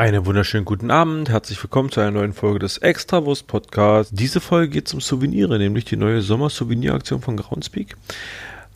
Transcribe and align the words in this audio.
Einen 0.00 0.24
wunderschönen 0.24 0.64
guten 0.64 0.90
Abend, 0.90 1.28
herzlich 1.28 1.62
willkommen 1.62 1.90
zu 1.90 2.00
einer 2.00 2.12
neuen 2.12 2.32
Folge 2.32 2.58
des 2.58 2.78
Extrawurst 2.78 3.46
Podcasts. 3.46 4.10
Diese 4.10 4.40
Folge 4.40 4.70
geht 4.70 4.94
um 4.94 5.02
Souvenire, 5.02 5.58
nämlich 5.58 5.84
die 5.84 5.98
neue 5.98 6.22
Sommer-Souvenir-Aktion 6.22 7.20
von 7.20 7.36
Groundspeak. 7.36 7.98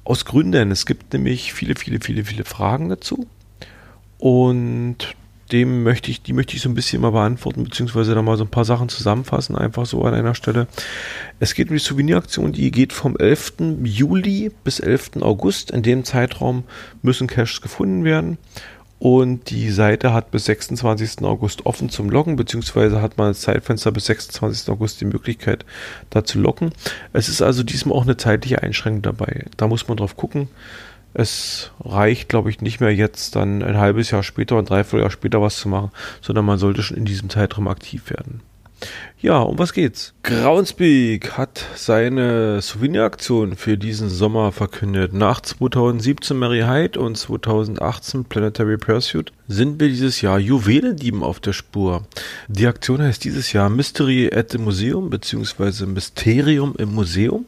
Aus 0.05 0.27
Gründen, 0.27 0.71
es 0.71 0.85
gibt 0.85 1.15
nämlich 1.15 1.55
viele, 1.55 1.77
viele, 1.77 2.01
viele, 2.03 2.27
viele 2.27 2.45
Fragen 2.45 2.91
dazu. 2.91 3.27
Und 4.19 5.15
dem 5.51 5.83
möchte 5.83 6.11
ich, 6.11 6.21
die 6.21 6.35
möchte 6.35 6.57
ich 6.57 6.61
so 6.61 6.69
ein 6.69 6.75
bisschen 6.75 7.01
mal 7.01 7.13
beantworten, 7.13 7.65
beziehungsweise 7.65 8.15
da 8.15 8.21
mal 8.21 8.37
so 8.37 8.45
ein 8.45 8.51
paar 8.51 8.67
Sachen 8.67 8.91
zusammenfassen, 8.91 9.57
einfach 9.57 9.87
so 9.87 10.03
an 10.03 10.13
einer 10.13 10.35
Stelle. 10.35 10.67
Es 11.41 11.55
geht 11.55 11.71
um 11.71 11.77
die 11.77 11.83
Souveniraktion, 11.83 12.53
die 12.53 12.71
geht 12.71 12.93
vom 12.93 13.17
11. 13.17 13.55
Juli 13.83 14.53
bis 14.63 14.79
11. 14.79 15.23
August. 15.23 15.71
In 15.71 15.83
dem 15.83 16.05
Zeitraum 16.05 16.65
müssen 17.01 17.29
Caches 17.29 17.63
gefunden 17.63 18.05
werden. 18.05 18.37
Und 19.05 19.51
die 19.51 19.69
Seite 19.69 20.15
hat 20.15 20.31
bis 20.31 20.47
26. 20.47 21.25
August 21.25 21.67
offen 21.67 21.91
zum 21.91 22.09
Loggen, 22.09 22.37
beziehungsweise 22.37 23.03
hat 23.03 23.19
man 23.19 23.27
als 23.27 23.43
Zeitfenster 23.43 23.93
bis 23.93 24.07
26. 24.07 24.71
August 24.71 24.99
die 25.03 25.05
Möglichkeit, 25.05 25.67
da 26.09 26.25
zu 26.25 26.41
locken. 26.41 26.73
Es 27.13 27.29
ist 27.29 27.43
also 27.43 27.63
diesmal 27.65 27.99
auch 27.99 28.05
eine 28.05 28.17
zeitliche 28.17 28.63
Einschränkung 28.63 29.03
dabei. 29.03 29.45
Da 29.59 29.69
muss 29.69 29.89
man 29.89 29.99
drauf 29.99 30.17
gucken. 30.17 30.49
Es 31.13 31.71
reicht, 31.85 32.31
glaube 32.31 32.49
ich, 32.49 32.63
nicht 32.63 32.81
mehr 32.81 32.95
jetzt 32.95 33.37
dann 33.37 33.63
ein 33.63 33.77
halbes 33.77 34.11
Jahr 34.11 34.23
später 34.23 34.57
und 34.57 34.71
dreiviertel 34.71 35.01
Jahr 35.01 35.11
später 35.11 35.43
was 35.43 35.59
zu 35.59 35.69
machen, 35.69 35.91
sondern 36.23 36.47
man 36.47 36.57
sollte 36.57 36.83
schon 36.83 36.97
in 36.97 37.05
diesem 37.05 37.29
Zeitraum 37.29 37.69
aktiv 37.69 38.09
werden. 38.09 38.41
Ja, 39.21 39.39
um 39.41 39.59
was 39.59 39.73
geht's? 39.73 40.13
Groundspeak 40.23 41.39
hat 41.39 41.65
seine 41.75 42.61
Souveniraktion 42.61 43.57
für 43.57 43.79
diesen 43.79 44.11
Sommer 44.11 44.53
verkündet. 44.53 45.15
Nach 45.15 45.41
2017 45.41 46.37
Mary 46.39 46.61
Hyde 46.61 47.01
und 47.01 47.17
2018 47.17 48.25
Planetary 48.25 48.77
Pursuit 48.77 49.33
sind 49.49 49.81
wir 49.81 49.89
dieses 49.89 50.21
Jahr 50.21 50.39
Juwelendieben 50.39 51.23
auf 51.23 51.41
der 51.41 51.55
Spur. 51.55 52.03
Die 52.49 52.67
Aktion 52.67 53.01
heißt 53.01 53.25
dieses 53.25 53.53
Jahr 53.53 53.71
Mystery 53.71 54.31
at 54.35 54.51
the 54.51 54.59
Museum 54.59 55.09
bzw. 55.09 55.87
Mysterium 55.87 56.75
im 56.77 56.95
Museum 56.95 57.47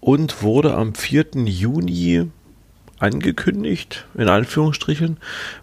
und 0.00 0.42
wurde 0.42 0.74
am 0.74 0.94
4. 0.94 1.26
Juni 1.44 2.30
angekündigt, 2.98 4.06
in 4.14 4.28
Anführungsstrichen, 4.28 5.18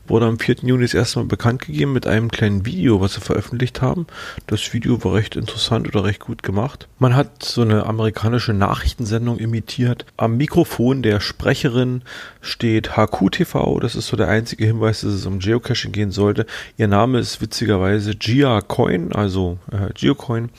wurde 0.08 0.25
am 0.25 0.39
4. 0.39 0.58
Juni 0.64 0.83
das 0.83 0.94
erste 0.94 1.19
Mal 1.19 1.25
bekannt 1.25 1.61
gegeben 1.61 1.94
mit 1.94 2.08
einem 2.08 2.30
kleinen 2.31 2.66
Video, 2.66 3.02
was 3.02 3.14
sie 3.14 3.22
veröffentlicht 3.22 3.81
haben. 3.81 4.08
Das 4.47 4.73
Video 4.73 5.03
war 5.03 5.14
recht 5.14 5.36
interessant 5.36 5.88
oder 5.88 6.03
recht 6.03 6.22
gut 6.22 6.44
gemacht. 6.44 6.88
Man 7.00 7.16
hat 7.16 7.44
so 7.44 7.61
eine 7.61 7.86
amerikanische 7.86 8.53
Nachrichtensendung 8.53 9.38
imitiert. 9.38 10.06
Am 10.17 10.38
Mikrofon 10.38 11.02
der 11.02 11.19
Sprecherin 11.19 12.02
steht 12.41 12.95
HQTV, 12.95 13.80
das 13.80 13.95
ist 13.95 14.08
so 14.08 14.17
der 14.17 14.28
einzige 14.28 14.66
Hinweis, 14.66 15.02
dass 15.02 15.13
es 15.13 15.25
um 15.25 15.39
Geocaching 15.39 15.91
gehen 15.91 16.11
sollte. 16.11 16.45
Ihr 16.78 16.88
Name 16.88 17.19
ist 17.19 17.41
witzigerweise 17.41 18.16
Gia 18.16 18.61
Coin, 18.61 19.11
also 19.13 19.58
äh, 19.72 19.91
Geocoin. 19.94 20.50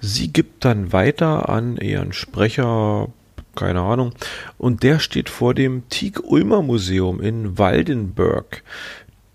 Sie 0.00 0.32
gibt 0.32 0.64
dann 0.64 0.92
weiter 0.92 1.48
an 1.48 1.76
ihren 1.76 2.12
Sprecher 2.12 3.08
keine 3.58 3.80
Ahnung. 3.80 4.12
Und 4.56 4.82
der 4.82 5.00
steht 5.00 5.28
vor 5.28 5.52
dem 5.52 5.88
Tieg-Ulmer 5.88 6.62
Museum 6.62 7.20
in 7.20 7.58
Waldenberg. 7.58 8.62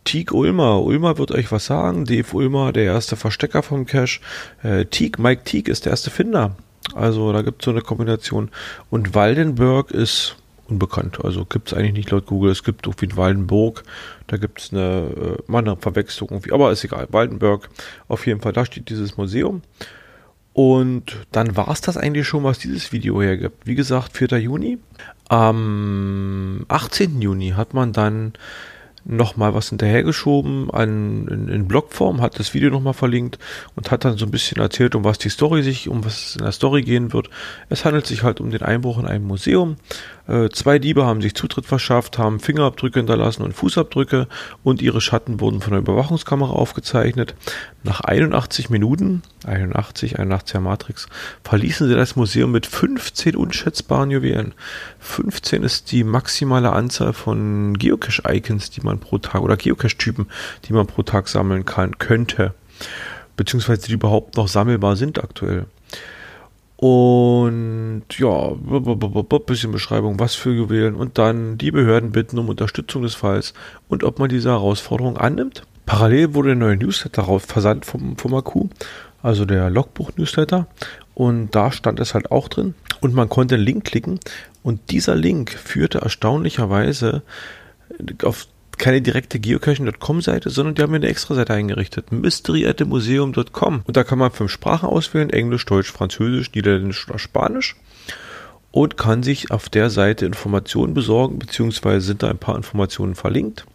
Tieg 0.06 0.34
Ulmer. 0.34 0.82
Ulmer 0.82 1.18
wird 1.18 1.32
euch 1.32 1.52
was 1.52 1.66
sagen. 1.66 2.06
Dave 2.06 2.36
Ulmer, 2.36 2.72
der 2.72 2.86
erste 2.86 3.16
Verstecker 3.16 3.64
vom 3.64 3.86
Cache. 3.86 4.20
Äh, 4.62 4.86
Teague, 4.86 5.22
Mike 5.22 5.44
Tieg 5.44 5.68
ist 5.68 5.86
der 5.86 5.92
erste 5.92 6.10
Finder. 6.10 6.56
Also 6.96 7.32
da 7.32 7.42
gibt 7.42 7.62
es 7.62 7.66
so 7.66 7.72
eine 7.72 7.82
Kombination. 7.82 8.50
Und 8.90 9.14
Waldenberg 9.14 9.92
ist 9.92 10.36
unbekannt. 10.68 11.24
Also 11.24 11.46
gibt 11.46 11.72
es 11.72 11.78
eigentlich 11.78 11.94
nicht 11.94 12.12
laut 12.12 12.26
Google. 12.26 12.52
Es 12.52 12.64
gibt 12.64 12.86
irgendwie 12.86 13.06
in 13.06 13.18
Waldenburg. 13.18 13.84
Da 14.28 14.38
gibt 14.38 14.62
es 14.62 14.72
eine, 14.72 15.38
äh, 15.50 15.56
eine 15.56 15.78
Verwechslung 15.78 16.30
irgendwie. 16.32 16.52
Aber 16.52 16.72
ist 16.72 16.84
egal. 16.84 17.08
Waldenberg. 17.12 17.70
Auf 18.08 18.26
jeden 18.26 18.42
Fall, 18.42 18.54
da 18.54 18.66
steht 18.66 18.90
dieses 18.90 19.18
Museum. 19.18 19.62
Und 20.54 21.26
dann 21.32 21.58
war 21.58 21.70
es 21.70 21.82
das 21.82 21.98
eigentlich 21.98 22.28
schon, 22.28 22.44
was 22.44 22.60
dieses 22.60 22.92
Video 22.92 23.22
hergibt. 23.22 23.66
Wie 23.66 23.76
gesagt, 23.76 24.16
4. 24.16 24.40
Juni. 24.40 24.78
Am 25.28 26.66
18. 26.68 27.22
Juni 27.22 27.52
hat 27.52 27.74
man 27.74 27.92
dann 27.92 28.34
nochmal 29.06 29.54
was 29.54 29.70
hinterhergeschoben 29.70 30.72
an, 30.72 31.28
in, 31.28 31.48
in 31.50 31.68
Blogform, 31.68 32.22
hat 32.22 32.40
das 32.40 32.54
Video 32.54 32.70
nochmal 32.70 32.94
verlinkt 32.94 33.38
und 33.76 33.92
hat 33.92 34.06
dann 34.06 34.18
so 34.18 34.26
ein 34.26 34.32
bisschen 34.32 34.62
erzählt, 34.62 34.96
um 34.96 35.04
was 35.04 35.18
die 35.18 35.30
Story 35.30 35.62
sich, 35.62 35.90
um 35.90 36.06
was 36.06 36.28
es 36.28 36.36
in 36.38 36.44
der 36.44 36.52
Story 36.52 36.84
gehen 36.84 37.12
wird. 37.12 37.30
Es 37.70 37.84
handelt 37.84 38.08
sich 38.08 38.24
halt 38.24 38.40
um 38.40 38.50
den 38.50 38.62
Einbruch 38.62 39.00
in 39.00 39.06
einem 39.06 39.26
Museum. 39.26 39.76
Äh, 40.28 40.50
zwei 40.50 40.80
Diebe 40.80 41.06
haben 41.06 41.22
sich 41.22 41.36
Zutritt 41.36 41.66
verschafft, 41.66 42.18
haben 42.18 42.40
Fingerabdrücke 42.40 43.00
hinterlassen 43.00 43.44
und 43.44 43.54
Fußabdrücke 43.54 44.28
und 44.64 44.82
ihre 44.82 45.02
Schatten 45.02 45.40
wurden 45.42 45.60
von 45.60 45.72
der 45.72 45.82
Überwachungskamera 45.82 46.52
aufgezeichnet. 46.52 47.36
Nach 47.84 48.02
81 48.02 48.70
Minuten, 48.70 49.22
81, 49.46 50.20
81er 50.20 50.62
Matrix, 50.62 51.08
verließen 51.44 51.90
sie 51.90 51.96
das 51.96 52.16
Museum 52.16 52.52
mit 52.52 52.66
15 52.66 53.36
unschätzbaren 53.36 54.12
Juwelen. 54.12 54.54
15 55.00 55.64
ist 55.64 55.92
die 55.92 56.06
maximale 56.06 56.72
Anzahl 56.72 57.12
von 57.12 57.78
Geocache-Icons, 57.78 58.70
die 58.70 58.82
man 58.82 59.00
pro 59.00 59.18
Tag 59.18 59.42
oder 59.42 59.58
Geocache-Typen, 59.58 60.28
die 60.66 60.74
man 60.74 60.88
pro 60.88 61.04
Tag 61.04 61.28
sammeln 61.28 61.66
kann, 61.66 61.98
könnte. 61.98 62.54
Beziehungsweise 63.36 63.88
die 63.88 63.94
überhaupt 63.94 64.38
noch 64.38 64.48
sammelbar 64.48 64.96
sind 64.96 65.22
aktuell. 65.22 65.66
Und 66.86 68.04
ja, 68.18 68.52
bisschen 69.46 69.72
Beschreibung, 69.72 70.20
was 70.20 70.36
für 70.36 70.52
Juwelen 70.52 70.96
und 70.96 71.18
dann 71.18 71.58
die 71.58 71.72
Behörden 71.72 72.12
bitten 72.12 72.38
um 72.38 72.50
Unterstützung 72.50 73.04
des 73.04 73.16
Falls 73.16 73.54
und 73.88 74.04
ob 74.04 74.20
man 74.20 74.28
diese 74.28 74.50
Herausforderung 74.50 75.16
annimmt. 75.16 75.64
Parallel 75.86 76.34
wurde 76.34 76.50
der 76.50 76.58
neue 76.58 76.76
Newsletter 76.76 77.40
versandt 77.40 77.86
vom, 77.86 78.18
vom 78.18 78.34
Akku, 78.36 78.68
also 79.22 79.46
der 79.46 79.70
Logbuch-Newsletter. 79.70 80.68
Und 81.14 81.56
da 81.56 81.72
stand 81.72 82.02
es 82.02 82.14
halt 82.14 82.32
auch 82.32 82.50
drin. 82.50 82.76
Und 83.00 83.14
man 83.14 83.30
konnte 83.30 83.56
einen 83.56 83.64
Link 83.64 83.86
klicken. 83.86 84.20
Und 84.62 84.92
dieser 84.92 85.16
Link 85.16 85.52
führte 85.52 86.00
erstaunlicherweise 86.00 87.22
auf 88.24 88.48
keine 88.84 89.02
direkte 89.02 89.40
geocaching.com-Seite, 89.40 90.50
sondern 90.50 90.76
die 90.76 90.82
haben 90.82 90.94
eine 90.94 91.08
extra 91.08 91.36
Seite 91.36 91.54
eingerichtet. 91.54 92.12
mystery.museum.com. 92.12 93.82
Und 93.86 93.96
da 93.96 94.04
kann 94.04 94.20
man 94.20 94.30
fünf 94.30 94.52
Sprachen 94.52 94.90
auswählen. 94.90 95.30
Englisch, 95.30 95.66
Deutsch, 95.66 95.90
Französisch, 95.90 96.52
Niederländisch 96.54 97.08
oder 97.08 97.18
Spanisch. 97.18 97.78
Und 98.72 98.98
kann 98.98 99.24
sich 99.24 99.52
auf 99.52 99.70
der 99.70 99.90
Seite 99.90 100.26
Informationen 100.26 100.94
besorgen, 100.94 101.40
beziehungsweise 101.40 102.06
sind 102.06 102.24
da 102.24 102.30
ein 102.30 102.40
paar 102.40 102.58
Informationen 102.58 103.16
verlinkt. 103.16 103.66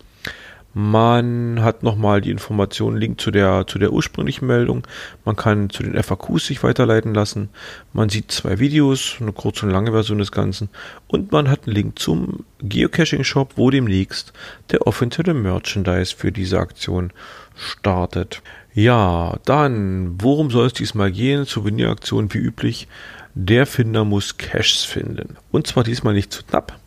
Man 0.74 1.62
hat 1.62 1.82
nochmal 1.82 2.20
die 2.20 2.30
Informationen, 2.30 2.98
Link 2.98 3.20
zu 3.20 3.30
der, 3.30 3.66
zu 3.66 3.78
der 3.78 3.92
ursprünglichen 3.92 4.46
Meldung. 4.46 4.86
Man 5.24 5.34
kann 5.34 5.70
zu 5.70 5.82
den 5.82 6.00
FAQs 6.00 6.46
sich 6.46 6.62
weiterleiten 6.62 7.14
lassen. 7.14 7.48
Man 7.92 8.10
sieht 8.10 8.30
zwei 8.30 8.58
Videos, 8.58 9.16
eine 9.20 9.32
kurze 9.32 9.66
und 9.66 9.72
lange 9.72 9.92
Version 9.92 10.18
des 10.18 10.30
Ganzen. 10.30 10.68
Und 11.06 11.32
man 11.32 11.48
hat 11.48 11.66
einen 11.66 11.74
Link 11.74 11.98
zum 11.98 12.44
Geocaching-Shop, 12.60 13.54
wo 13.56 13.70
demnächst 13.70 14.32
der 14.70 14.86
offizielle 14.86 15.34
Merchandise 15.34 16.14
für 16.14 16.32
diese 16.32 16.58
Aktion 16.58 17.12
startet. 17.56 18.42
Ja, 18.74 19.38
dann, 19.46 20.16
worum 20.20 20.50
soll 20.50 20.66
es 20.66 20.74
diesmal 20.74 21.10
gehen? 21.10 21.46
Souveniraktion 21.46 22.32
wie 22.32 22.38
üblich. 22.38 22.88
Der 23.34 23.66
Finder 23.66 24.04
muss 24.04 24.36
Caches 24.36 24.84
finden. 24.84 25.36
Und 25.50 25.66
zwar 25.66 25.82
diesmal 25.82 26.14
nicht 26.14 26.32
zu 26.32 26.44
knapp. 26.44 26.78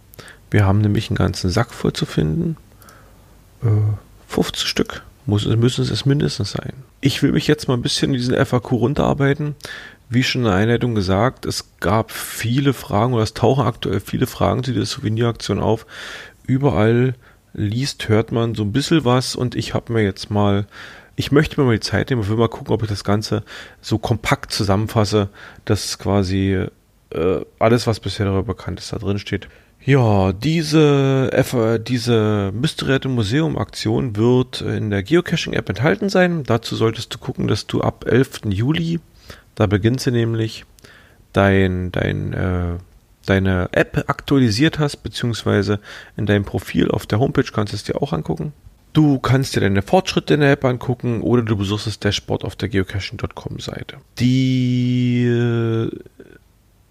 Wir 0.52 0.66
haben 0.66 0.81
nämlich 0.81 1.09
einen 1.09 1.18
ganzen 1.18 1.50
Sack 1.50 1.74
voll 1.74 1.94
zu 1.94 2.06
finden. 2.06 2.58
50 4.28 4.68
Stück 4.68 5.04
muss, 5.26 5.46
müssen 5.46 5.84
es 5.84 6.06
mindestens 6.06 6.52
sein. 6.52 6.74
Ich 7.00 7.22
will 7.22 7.32
mich 7.32 7.48
jetzt 7.48 7.68
mal 7.68 7.76
ein 7.76 7.82
bisschen 7.82 8.14
in 8.14 8.18
diesen 8.18 8.46
FAQ 8.46 8.72
runterarbeiten. 8.74 9.56
Wie 10.09 10.24
schon 10.24 10.41
in 10.41 10.47
der 10.47 10.56
Einleitung 10.56 10.94
gesagt, 10.94 11.46
es 11.46 11.66
gab 11.80 12.12
viele 12.12 12.74
Fragen 12.74 13.14
oder 13.14 13.24
es 13.24 13.34
tauchen 13.34 13.66
aktuell 13.66 14.00
viele 14.00 14.28
Fragen 14.28 14.64
zu 14.64 14.74
dieser 14.74 14.85
Souveniraktion 14.85 15.59
auf. 15.59 15.85
Überall 16.46 17.16
liest, 17.53 18.09
hört 18.09 18.32
man 18.32 18.56
so 18.56 18.64
ein 18.64 18.72
bisschen 18.72 19.06
was 19.06 19.35
und 19.35 19.56
ich 19.56 19.74
habe 19.74 19.94
mir 19.94 20.03
jetzt 20.03 20.30
mal, 20.30 20.66
ich 21.16 21.32
möchte 21.32 21.59
mir 21.59 21.66
mal 21.66 21.74
die 21.74 21.80
Zeit 21.80 22.09
nehmen 22.09 22.22
und 22.22 22.30
will 22.30 22.38
mal 22.38 22.50
gucken, 22.50 22.74
ob 22.74 22.84
ich 22.84 22.90
das 22.90 23.03
Ganze 23.03 23.44
so 23.82 23.97
kompakt 23.97 24.52
zusammenfasse, 24.52 25.30
dass 25.66 25.97
quasi 25.97 26.66
äh, 27.12 27.46
alles, 27.59 27.88
was 27.88 28.00
bisher 28.00 28.26
darüber 28.26 28.44
bekannt 28.44 28.80
ist, 28.80 28.91
da 28.91 28.97
drin 28.97 29.20
steht. 29.20 29.47
Ja, 29.84 30.32
diese, 30.32 31.32
diese 31.88 32.52
Mystery 32.54 33.08
Museum 33.08 33.58
Aktion 33.58 34.16
wird 34.16 34.62
in 34.62 34.92
der 34.92 35.02
Geocaching 35.02 35.54
App 35.54 35.70
enthalten 35.70 36.10
sein. 36.10 36.44
Dazu 36.44 36.76
solltest 36.76 37.14
du 37.14 37.18
gucken, 37.18 37.48
dass 37.48 37.66
du 37.66 37.82
ab 37.82 38.06
11. 38.08 38.42
Juli, 38.50 39.00
da 39.56 39.66
beginnt 39.66 40.02
sie 40.02 40.12
nämlich, 40.12 40.66
dein, 41.34 41.92
dein, 41.92 42.34
äh, 42.34 42.78
deine 43.26 43.70
App 43.72 44.06
aktualisiert 44.08 44.78
hast, 44.78 44.98
beziehungsweise 44.98 45.80
in 46.16 46.28
deinem 46.28 46.46
Profil 46.46 46.92
auf 46.92 47.08
der 47.08 47.20
Homepage 47.20 47.52
kannst 47.52 47.74
du 47.74 47.78
es 47.78 47.84
dir 47.84 48.02
auch 48.02 48.14
angucken. 48.14 48.54
Du 48.94 49.20
kannst 49.20 49.56
dir 49.56 49.62
deine 49.62 49.82
Fortschritte 49.82 50.34
in 50.34 50.42
der 50.42 50.52
App 50.52 50.66
angucken 50.66 51.22
oder 51.22 51.44
du 51.44 51.56
besuchst 51.56 51.88
das 51.88 52.00
Dashboard 52.00 52.44
auf 52.44 52.58
der 52.58 52.68
geocaching.com 52.68 53.60
Seite. 53.60 53.98
Die 54.20 55.24
äh, 55.26 55.90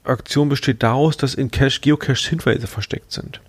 Aktion 0.04 0.48
besteht 0.48 0.82
daraus, 0.82 1.16
dass 1.16 1.34
in 1.34 1.50
Cache 1.50 1.80
Geocaches 1.80 2.26
Hinweise 2.26 2.66
versteckt 2.66 3.12
sind. 3.12 3.40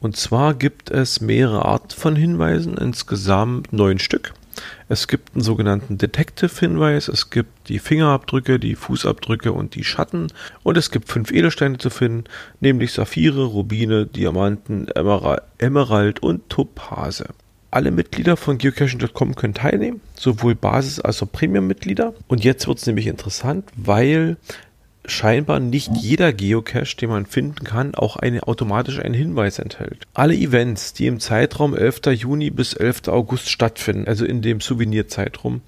Und 0.00 0.16
zwar 0.16 0.54
gibt 0.54 0.90
es 0.90 1.20
mehrere 1.20 1.64
Arten 1.64 1.90
von 1.90 2.16
Hinweisen, 2.16 2.76
insgesamt 2.76 3.72
neun 3.72 3.98
Stück. 3.98 4.34
Es 4.88 5.08
gibt 5.08 5.34
einen 5.34 5.42
sogenannten 5.42 5.98
Detective-Hinweis, 5.98 7.08
es 7.08 7.30
gibt 7.30 7.68
die 7.68 7.78
Fingerabdrücke, 7.78 8.58
die 8.58 8.74
Fußabdrücke 8.74 9.52
und 9.52 9.74
die 9.74 9.84
Schatten 9.84 10.28
und 10.62 10.76
es 10.76 10.90
gibt 10.90 11.08
fünf 11.08 11.32
Edelsteine 11.32 11.78
zu 11.78 11.90
finden, 11.90 12.24
nämlich 12.60 12.92
Saphire, 12.92 13.44
Rubine, 13.44 14.06
Diamanten, 14.06 14.88
Emerald 15.58 16.22
und 16.22 16.48
Topase. 16.50 17.28
Alle 17.70 17.90
Mitglieder 17.90 18.36
von 18.36 18.58
geocaching.com 18.58 19.34
können 19.34 19.54
teilnehmen, 19.54 20.00
sowohl 20.14 20.54
Basis- 20.54 21.00
als 21.00 21.20
auch 21.22 21.32
Premium-Mitglieder. 21.32 22.14
Und 22.28 22.44
jetzt 22.44 22.68
wird 22.68 22.78
es 22.78 22.86
nämlich 22.86 23.08
interessant, 23.08 23.68
weil 23.74 24.36
scheinbar 25.06 25.60
nicht 25.60 25.90
jeder 25.96 26.32
Geocache, 26.32 26.96
den 26.96 27.10
man 27.10 27.26
finden 27.26 27.64
kann, 27.64 27.94
auch 27.94 28.16
eine, 28.16 28.46
automatisch 28.46 28.98
einen 28.98 29.14
Hinweis 29.14 29.58
enthält. 29.58 30.06
Alle 30.14 30.34
Events, 30.34 30.92
die 30.92 31.06
im 31.06 31.20
Zeitraum 31.20 31.76
11. 31.76 32.00
Juni 32.12 32.50
bis 32.50 32.74
11. 32.74 33.08
August 33.08 33.50
stattfinden, 33.50 34.08
also 34.08 34.24
in 34.24 34.42
dem 34.42 34.60
Souvenirzeitraum, 34.60 35.60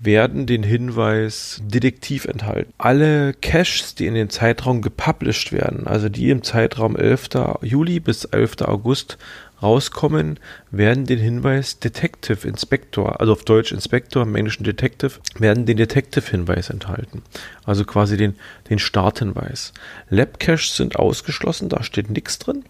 werden 0.00 0.46
den 0.46 0.62
Hinweis 0.62 1.62
Detektiv 1.64 2.26
enthalten. 2.26 2.72
Alle 2.78 3.32
Caches, 3.32 3.94
die 3.94 4.06
in 4.06 4.14
den 4.14 4.30
Zeitraum 4.30 4.82
gepublished 4.82 5.52
werden, 5.52 5.86
also 5.86 6.08
die 6.08 6.30
im 6.30 6.42
Zeitraum 6.42 6.96
11. 6.96 7.30
Juli 7.62 8.00
bis 8.00 8.24
11. 8.24 8.62
August 8.62 9.18
rauskommen, 9.64 10.38
werden 10.70 11.06
den 11.06 11.18
Hinweis 11.18 11.80
Detective 11.80 12.46
Inspector, 12.46 13.20
also 13.20 13.32
auf 13.32 13.44
Deutsch 13.44 13.72
Inspector, 13.72 14.22
im 14.22 14.36
Englischen 14.36 14.64
Detective, 14.64 15.12
werden 15.38 15.66
den 15.66 15.78
Detective-Hinweis 15.78 16.70
enthalten. 16.70 17.22
Also 17.64 17.84
quasi 17.84 18.16
den, 18.16 18.36
den 18.70 18.78
Starthinweis. 18.78 19.72
Lab-Caches 20.10 20.76
sind 20.76 20.96
ausgeschlossen, 20.96 21.68
da 21.68 21.82
steht 21.82 22.10
nichts 22.10 22.38
drin. 22.38 22.64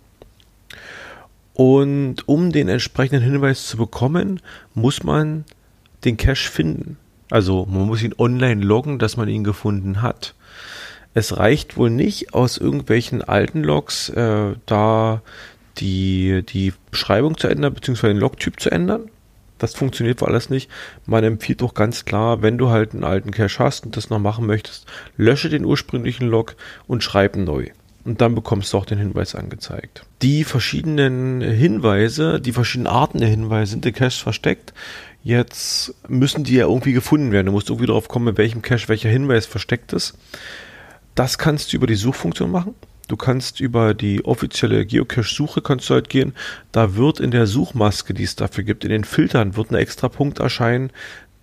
Und 1.52 2.26
um 2.26 2.52
den 2.52 2.68
entsprechenden 2.68 3.22
Hinweis 3.22 3.66
zu 3.66 3.76
bekommen, 3.76 4.40
muss 4.74 5.02
man 5.02 5.44
den 6.04 6.16
Cache 6.16 6.50
finden. 6.50 6.96
Also 7.30 7.66
man 7.66 7.86
muss 7.86 8.02
ihn 8.02 8.14
online 8.18 8.62
loggen, 8.62 8.98
dass 8.98 9.16
man 9.16 9.28
ihn 9.28 9.44
gefunden 9.44 10.02
hat. 10.02 10.34
Es 11.14 11.36
reicht 11.36 11.76
wohl 11.76 11.90
nicht 11.90 12.34
aus 12.34 12.58
irgendwelchen 12.58 13.22
alten 13.22 13.62
Logs, 13.62 14.08
äh, 14.08 14.54
da 14.66 15.22
die, 15.78 16.42
die 16.48 16.72
Beschreibung 16.90 17.36
zu 17.38 17.48
ändern, 17.48 17.74
beziehungsweise 17.74 18.14
den 18.14 18.20
Logtyp 18.20 18.60
zu 18.60 18.70
ändern. 18.70 19.10
Das 19.58 19.74
funktioniert 19.74 20.20
wohl 20.20 20.28
alles 20.28 20.50
nicht. 20.50 20.70
Man 21.06 21.24
empfiehlt 21.24 21.62
doch 21.62 21.74
ganz 21.74 22.04
klar, 22.04 22.42
wenn 22.42 22.58
du 22.58 22.70
halt 22.70 22.92
einen 22.92 23.04
alten 23.04 23.30
Cache 23.30 23.62
hast 23.62 23.86
und 23.86 23.96
das 23.96 24.10
noch 24.10 24.18
machen 24.18 24.46
möchtest, 24.46 24.86
lösche 25.16 25.48
den 25.48 25.64
ursprünglichen 25.64 26.28
Log 26.28 26.56
und 26.86 27.02
schreibe 27.02 27.40
neu. 27.40 27.68
Und 28.04 28.20
dann 28.20 28.34
bekommst 28.34 28.72
du 28.72 28.78
auch 28.78 28.84
den 28.84 28.98
Hinweis 28.98 29.34
angezeigt. 29.34 30.04
Die 30.20 30.44
verschiedenen 30.44 31.40
Hinweise, 31.40 32.40
die 32.40 32.52
verschiedenen 32.52 32.92
Arten 32.92 33.18
der 33.18 33.28
Hinweise 33.28 33.72
sind 33.72 33.86
in 33.86 33.94
Caches 33.94 34.18
versteckt. 34.18 34.74
Jetzt 35.22 35.94
müssen 36.06 36.44
die 36.44 36.56
ja 36.56 36.66
irgendwie 36.66 36.92
gefunden 36.92 37.32
werden. 37.32 37.46
Du 37.46 37.52
musst 37.52 37.70
irgendwie 37.70 37.86
darauf 37.86 38.08
kommen, 38.08 38.28
in 38.28 38.36
welchem 38.36 38.60
Cache 38.60 38.88
welcher 38.88 39.08
Hinweis 39.08 39.46
versteckt 39.46 39.94
ist. 39.94 40.18
Das 41.14 41.38
kannst 41.38 41.72
du 41.72 41.76
über 41.78 41.86
die 41.86 41.94
Suchfunktion 41.94 42.50
machen. 42.50 42.74
Du 43.08 43.16
kannst 43.16 43.60
über 43.60 43.92
die 43.92 44.24
offizielle 44.24 44.86
Geocache-Suche 44.86 45.60
kannst 45.60 45.90
du 45.90 45.94
halt 45.94 46.08
gehen. 46.08 46.32
Da 46.72 46.96
wird 46.96 47.20
in 47.20 47.30
der 47.30 47.46
Suchmaske, 47.46 48.14
die 48.14 48.24
es 48.24 48.36
dafür 48.36 48.64
gibt, 48.64 48.84
in 48.84 48.90
den 48.90 49.04
Filtern 49.04 49.56
wird 49.56 49.70
ein 49.70 49.76
extra 49.76 50.08
Punkt 50.08 50.38
erscheinen, 50.38 50.90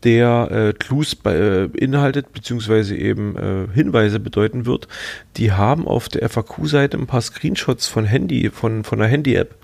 der 0.03 0.49
äh, 0.51 0.73
Clues 0.73 1.15
beinhaltet, 1.15 2.25
äh, 2.25 2.29
beziehungsweise 2.33 2.95
eben 2.95 3.35
äh, 3.37 3.67
Hinweise 3.73 4.19
bedeuten 4.19 4.65
wird. 4.65 4.87
Die 5.37 5.51
haben 5.51 5.87
auf 5.87 6.09
der 6.09 6.27
FAQ-Seite 6.27 6.97
ein 6.97 7.07
paar 7.07 7.21
Screenshots 7.21 7.87
von 7.87 8.05
Handy, 8.05 8.49
von, 8.49 8.83
von 8.83 8.99
einer 8.99 9.09
Handy-App 9.09 9.55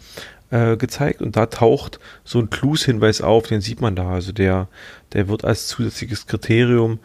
äh, 0.51 0.77
gezeigt 0.77 1.21
und 1.21 1.35
da 1.35 1.47
taucht 1.47 1.99
so 2.23 2.39
ein 2.39 2.49
Clues-Hinweis 2.49 3.21
auf, 3.21 3.47
den 3.47 3.61
sieht 3.61 3.81
man 3.81 3.95
da. 3.95 4.11
Also 4.11 4.31
der, 4.31 4.67
der 5.13 5.27
wird 5.27 5.43
als 5.43 5.67
zusätzliches 5.67 6.27
Kriterium 6.27 6.99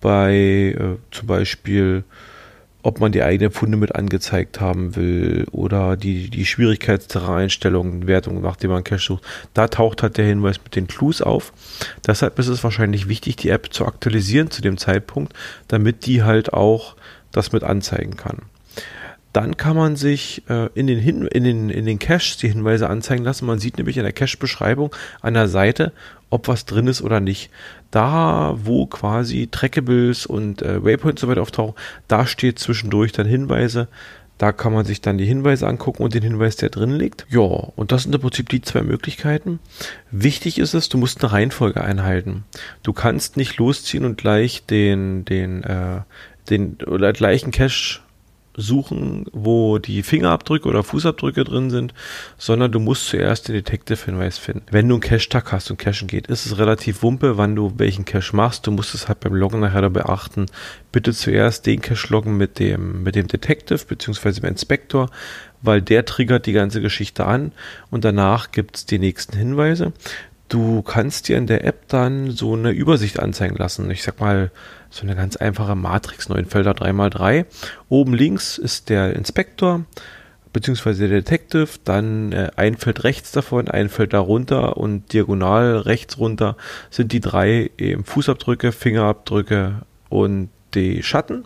bei 0.00 0.76
äh, 0.78 0.96
zum 1.10 1.26
Beispiel 1.26 2.04
ob 2.86 3.00
man 3.00 3.10
die 3.10 3.24
eigenen 3.24 3.50
Funde 3.50 3.76
mit 3.76 3.96
angezeigt 3.96 4.60
haben 4.60 4.94
will 4.94 5.48
oder 5.50 5.96
die, 5.96 6.30
die 6.30 6.46
Schwierigkeitsterrainstellungen, 6.46 8.06
Wertung, 8.06 8.40
nachdem 8.40 8.70
man 8.70 8.84
Cache 8.84 9.02
sucht. 9.02 9.24
Da 9.54 9.66
taucht 9.66 10.04
halt 10.04 10.16
der 10.18 10.24
Hinweis 10.24 10.60
mit 10.62 10.76
den 10.76 10.86
Clues 10.86 11.20
auf. 11.20 11.52
Deshalb 12.06 12.38
ist 12.38 12.46
es 12.46 12.62
wahrscheinlich 12.62 13.08
wichtig, 13.08 13.34
die 13.34 13.48
App 13.48 13.74
zu 13.74 13.86
aktualisieren 13.86 14.52
zu 14.52 14.62
dem 14.62 14.76
Zeitpunkt, 14.78 15.32
damit 15.66 16.06
die 16.06 16.22
halt 16.22 16.52
auch 16.52 16.94
das 17.32 17.50
mit 17.50 17.64
anzeigen 17.64 18.16
kann. 18.16 18.42
Dann 19.36 19.58
kann 19.58 19.76
man 19.76 19.96
sich 19.96 20.44
äh, 20.48 20.70
in, 20.72 20.86
den 20.86 20.98
Hin 20.98 21.26
in, 21.26 21.44
den, 21.44 21.68
in 21.68 21.84
den 21.84 21.98
Caches 21.98 22.38
die 22.38 22.48
Hinweise 22.48 22.88
anzeigen 22.88 23.22
lassen. 23.22 23.44
Man 23.44 23.58
sieht 23.58 23.76
nämlich 23.76 23.98
in 23.98 24.02
der 24.02 24.14
Cache-Beschreibung 24.14 24.96
an 25.20 25.34
der 25.34 25.46
Seite, 25.46 25.92
ob 26.30 26.48
was 26.48 26.64
drin 26.64 26.86
ist 26.86 27.02
oder 27.02 27.20
nicht. 27.20 27.50
Da, 27.90 28.54
wo 28.56 28.86
quasi 28.86 29.46
Trackables 29.50 30.24
und 30.24 30.62
äh, 30.62 30.82
Waypoints 30.82 31.20
so 31.20 31.28
weit 31.28 31.36
auftauchen, 31.36 31.74
da 32.08 32.26
steht 32.26 32.58
zwischendurch 32.58 33.12
dann 33.12 33.26
Hinweise. 33.26 33.88
Da 34.38 34.52
kann 34.52 34.72
man 34.72 34.86
sich 34.86 35.02
dann 35.02 35.18
die 35.18 35.26
Hinweise 35.26 35.66
angucken 35.66 36.02
und 36.02 36.14
den 36.14 36.22
Hinweis, 36.22 36.56
der 36.56 36.70
drin 36.70 36.92
liegt. 36.92 37.26
Ja, 37.28 37.42
und 37.42 37.92
das 37.92 38.04
sind 38.04 38.14
im 38.14 38.22
Prinzip 38.22 38.48
die 38.48 38.62
zwei 38.62 38.80
Möglichkeiten. 38.80 39.58
Wichtig 40.10 40.58
ist 40.58 40.72
es, 40.72 40.88
du 40.88 40.96
musst 40.96 41.22
eine 41.22 41.32
Reihenfolge 41.32 41.84
einhalten. 41.84 42.44
Du 42.82 42.94
kannst 42.94 43.36
nicht 43.36 43.58
losziehen 43.58 44.06
und 44.06 44.16
gleich 44.16 44.64
den, 44.64 45.26
den, 45.26 45.62
äh, 45.62 46.00
den 46.48 46.78
oder 46.86 47.12
gleichen 47.12 47.50
Cache 47.50 48.00
suchen, 48.56 49.26
wo 49.32 49.78
die 49.78 50.02
Fingerabdrücke 50.02 50.68
oder 50.68 50.82
Fußabdrücke 50.82 51.44
drin 51.44 51.70
sind, 51.70 51.94
sondern 52.38 52.72
du 52.72 52.80
musst 52.80 53.06
zuerst 53.06 53.48
den 53.48 53.54
Detective-Hinweis 53.54 54.38
finden. 54.38 54.66
Wenn 54.70 54.88
du 54.88 54.94
einen 54.94 55.02
Cache-Tag 55.02 55.52
hast 55.52 55.70
und 55.70 55.78
Cachen 55.78 56.08
geht, 56.08 56.26
ist 56.26 56.46
es 56.46 56.58
relativ 56.58 57.02
wumpe, 57.02 57.36
wann 57.36 57.54
du 57.54 57.72
welchen 57.76 58.04
Cache 58.04 58.34
machst. 58.34 58.66
Du 58.66 58.70
musst 58.70 58.94
es 58.94 59.08
halt 59.08 59.20
beim 59.20 59.34
Loggen 59.34 59.60
nachher 59.60 59.88
beachten. 59.90 60.46
Bitte 60.92 61.12
zuerst 61.12 61.66
den 61.66 61.80
Cache 61.80 62.08
loggen 62.10 62.36
mit 62.36 62.58
dem, 62.58 63.02
mit 63.02 63.14
dem 63.14 63.26
Detective 63.26 63.84
bzw. 63.86 64.32
dem 64.32 64.48
Inspektor, 64.48 65.10
weil 65.62 65.82
der 65.82 66.04
triggert 66.04 66.46
die 66.46 66.52
ganze 66.52 66.80
Geschichte 66.80 67.26
an 67.26 67.52
und 67.90 68.04
danach 68.04 68.50
gibt 68.52 68.76
es 68.76 68.86
die 68.86 68.98
nächsten 68.98 69.36
Hinweise. 69.36 69.92
Du 70.48 70.82
kannst 70.82 71.28
dir 71.28 71.36
in 71.38 71.46
der 71.46 71.64
App 71.64 71.88
dann 71.88 72.30
so 72.30 72.54
eine 72.54 72.70
Übersicht 72.70 73.18
anzeigen 73.18 73.56
lassen. 73.56 73.90
Ich 73.90 74.02
sag 74.02 74.20
mal, 74.20 74.50
so 74.90 75.02
eine 75.02 75.16
ganz 75.16 75.36
einfache 75.36 75.74
Matrix, 75.74 76.28
neun 76.28 76.46
Felder 76.46 76.72
3x3. 76.72 77.46
Oben 77.88 78.14
links 78.14 78.56
ist 78.58 78.88
der 78.88 79.14
Inspektor 79.14 79.84
beziehungsweise 80.56 81.06
der 81.06 81.18
Detective, 81.18 81.68
dann 81.84 82.32
äh, 82.32 82.50
ein 82.56 82.78
Feld 82.78 83.04
rechts 83.04 83.30
davon, 83.30 83.68
ein 83.68 83.90
Feld 83.90 84.14
darunter 84.14 84.78
und 84.78 85.12
diagonal 85.12 85.76
rechts 85.76 86.16
runter 86.16 86.56
sind 86.88 87.12
die 87.12 87.20
drei 87.20 87.70
eben 87.76 88.04
Fußabdrücke, 88.04 88.72
Fingerabdrücke 88.72 89.82
und 90.08 90.48
die 90.72 91.02
Schatten 91.02 91.44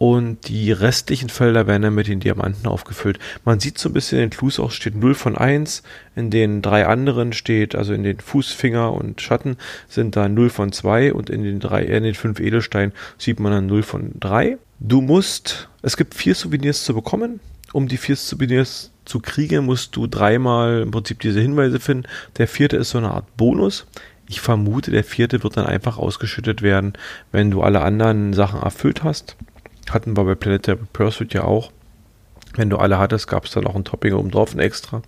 und 0.00 0.48
die 0.48 0.72
restlichen 0.72 1.28
Felder 1.28 1.66
werden 1.66 1.82
dann 1.82 1.94
mit 1.94 2.08
den 2.08 2.20
Diamanten 2.20 2.66
aufgefüllt. 2.66 3.18
Man 3.44 3.60
sieht 3.60 3.76
so 3.76 3.90
ein 3.90 3.92
bisschen 3.92 4.18
in 4.18 4.30
den 4.30 4.30
Clues 4.30 4.58
auch 4.58 4.70
steht 4.70 4.96
0 4.96 5.14
von 5.14 5.36
1, 5.36 5.82
in 6.16 6.30
den 6.30 6.62
drei 6.62 6.86
anderen 6.86 7.34
steht, 7.34 7.74
also 7.74 7.92
in 7.92 8.02
den 8.02 8.18
Fußfinger 8.18 8.94
und 8.94 9.20
Schatten 9.20 9.58
sind 9.90 10.16
da 10.16 10.26
0 10.26 10.48
von 10.48 10.72
2 10.72 11.12
und 11.12 11.28
in 11.28 11.42
den 11.42 11.60
drei, 11.60 11.82
in 11.82 12.02
den 12.02 12.14
fünf 12.14 12.40
Edelsteinen 12.40 12.94
sieht 13.18 13.40
man 13.40 13.52
dann 13.52 13.66
0 13.66 13.82
von 13.82 14.12
3. 14.18 14.56
Du 14.78 15.02
musst, 15.02 15.68
es 15.82 15.98
gibt 15.98 16.14
vier 16.14 16.34
Souvenirs 16.34 16.82
zu 16.84 16.94
bekommen. 16.94 17.38
Um 17.74 17.86
die 17.86 17.98
vier 17.98 18.16
Souvenirs 18.16 18.92
zu 19.04 19.20
kriegen, 19.20 19.66
musst 19.66 19.94
du 19.96 20.06
dreimal 20.06 20.80
im 20.80 20.92
Prinzip 20.92 21.20
diese 21.20 21.42
Hinweise 21.42 21.78
finden. 21.78 22.08
Der 22.38 22.48
vierte 22.48 22.78
ist 22.78 22.88
so 22.88 22.98
eine 22.98 23.10
Art 23.10 23.36
Bonus. 23.36 23.86
Ich 24.30 24.40
vermute, 24.40 24.92
der 24.92 25.04
vierte 25.04 25.42
wird 25.42 25.58
dann 25.58 25.66
einfach 25.66 25.98
ausgeschüttet 25.98 26.62
werden, 26.62 26.94
wenn 27.32 27.50
du 27.50 27.60
alle 27.60 27.82
anderen 27.82 28.32
Sachen 28.32 28.62
erfüllt 28.62 29.04
hast. 29.04 29.36
Hatten 29.88 30.16
wir 30.16 30.24
bei 30.24 30.34
Planetary 30.34 30.78
Pursuit 30.92 31.32
ja 31.32 31.44
auch. 31.44 31.72
Wenn 32.54 32.70
du 32.70 32.76
alle 32.76 32.98
hattest, 32.98 33.28
gab 33.28 33.44
es 33.44 33.52
dann 33.52 33.66
auch 33.66 33.76
ein 33.76 33.84
Topping 33.84 34.12
oben 34.12 34.30
drauf, 34.30 34.54
ein 34.54 34.60
extra. 34.60 35.02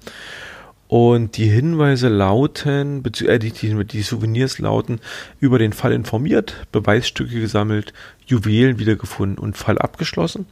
Und 0.93 1.39
die 1.39 1.49
Hinweise 1.49 2.11
lauten, 2.11 3.03
äh, 3.03 3.39
die, 3.39 3.51
die, 3.51 3.85
die, 3.87 4.03
Souvenirs 4.03 4.59
lauten, 4.59 5.01
über 5.41 5.59
den 5.59 5.73
Fall 5.73 5.91
informiert, 5.93 6.67
Beweisstücke 6.71 7.41
gesammelt, 7.41 7.95
Juwelen 8.27 8.79
wiedergefunden 8.79 9.39
und 9.39 9.57
Fall 9.57 9.79
abgeschlossen. 9.79 10.45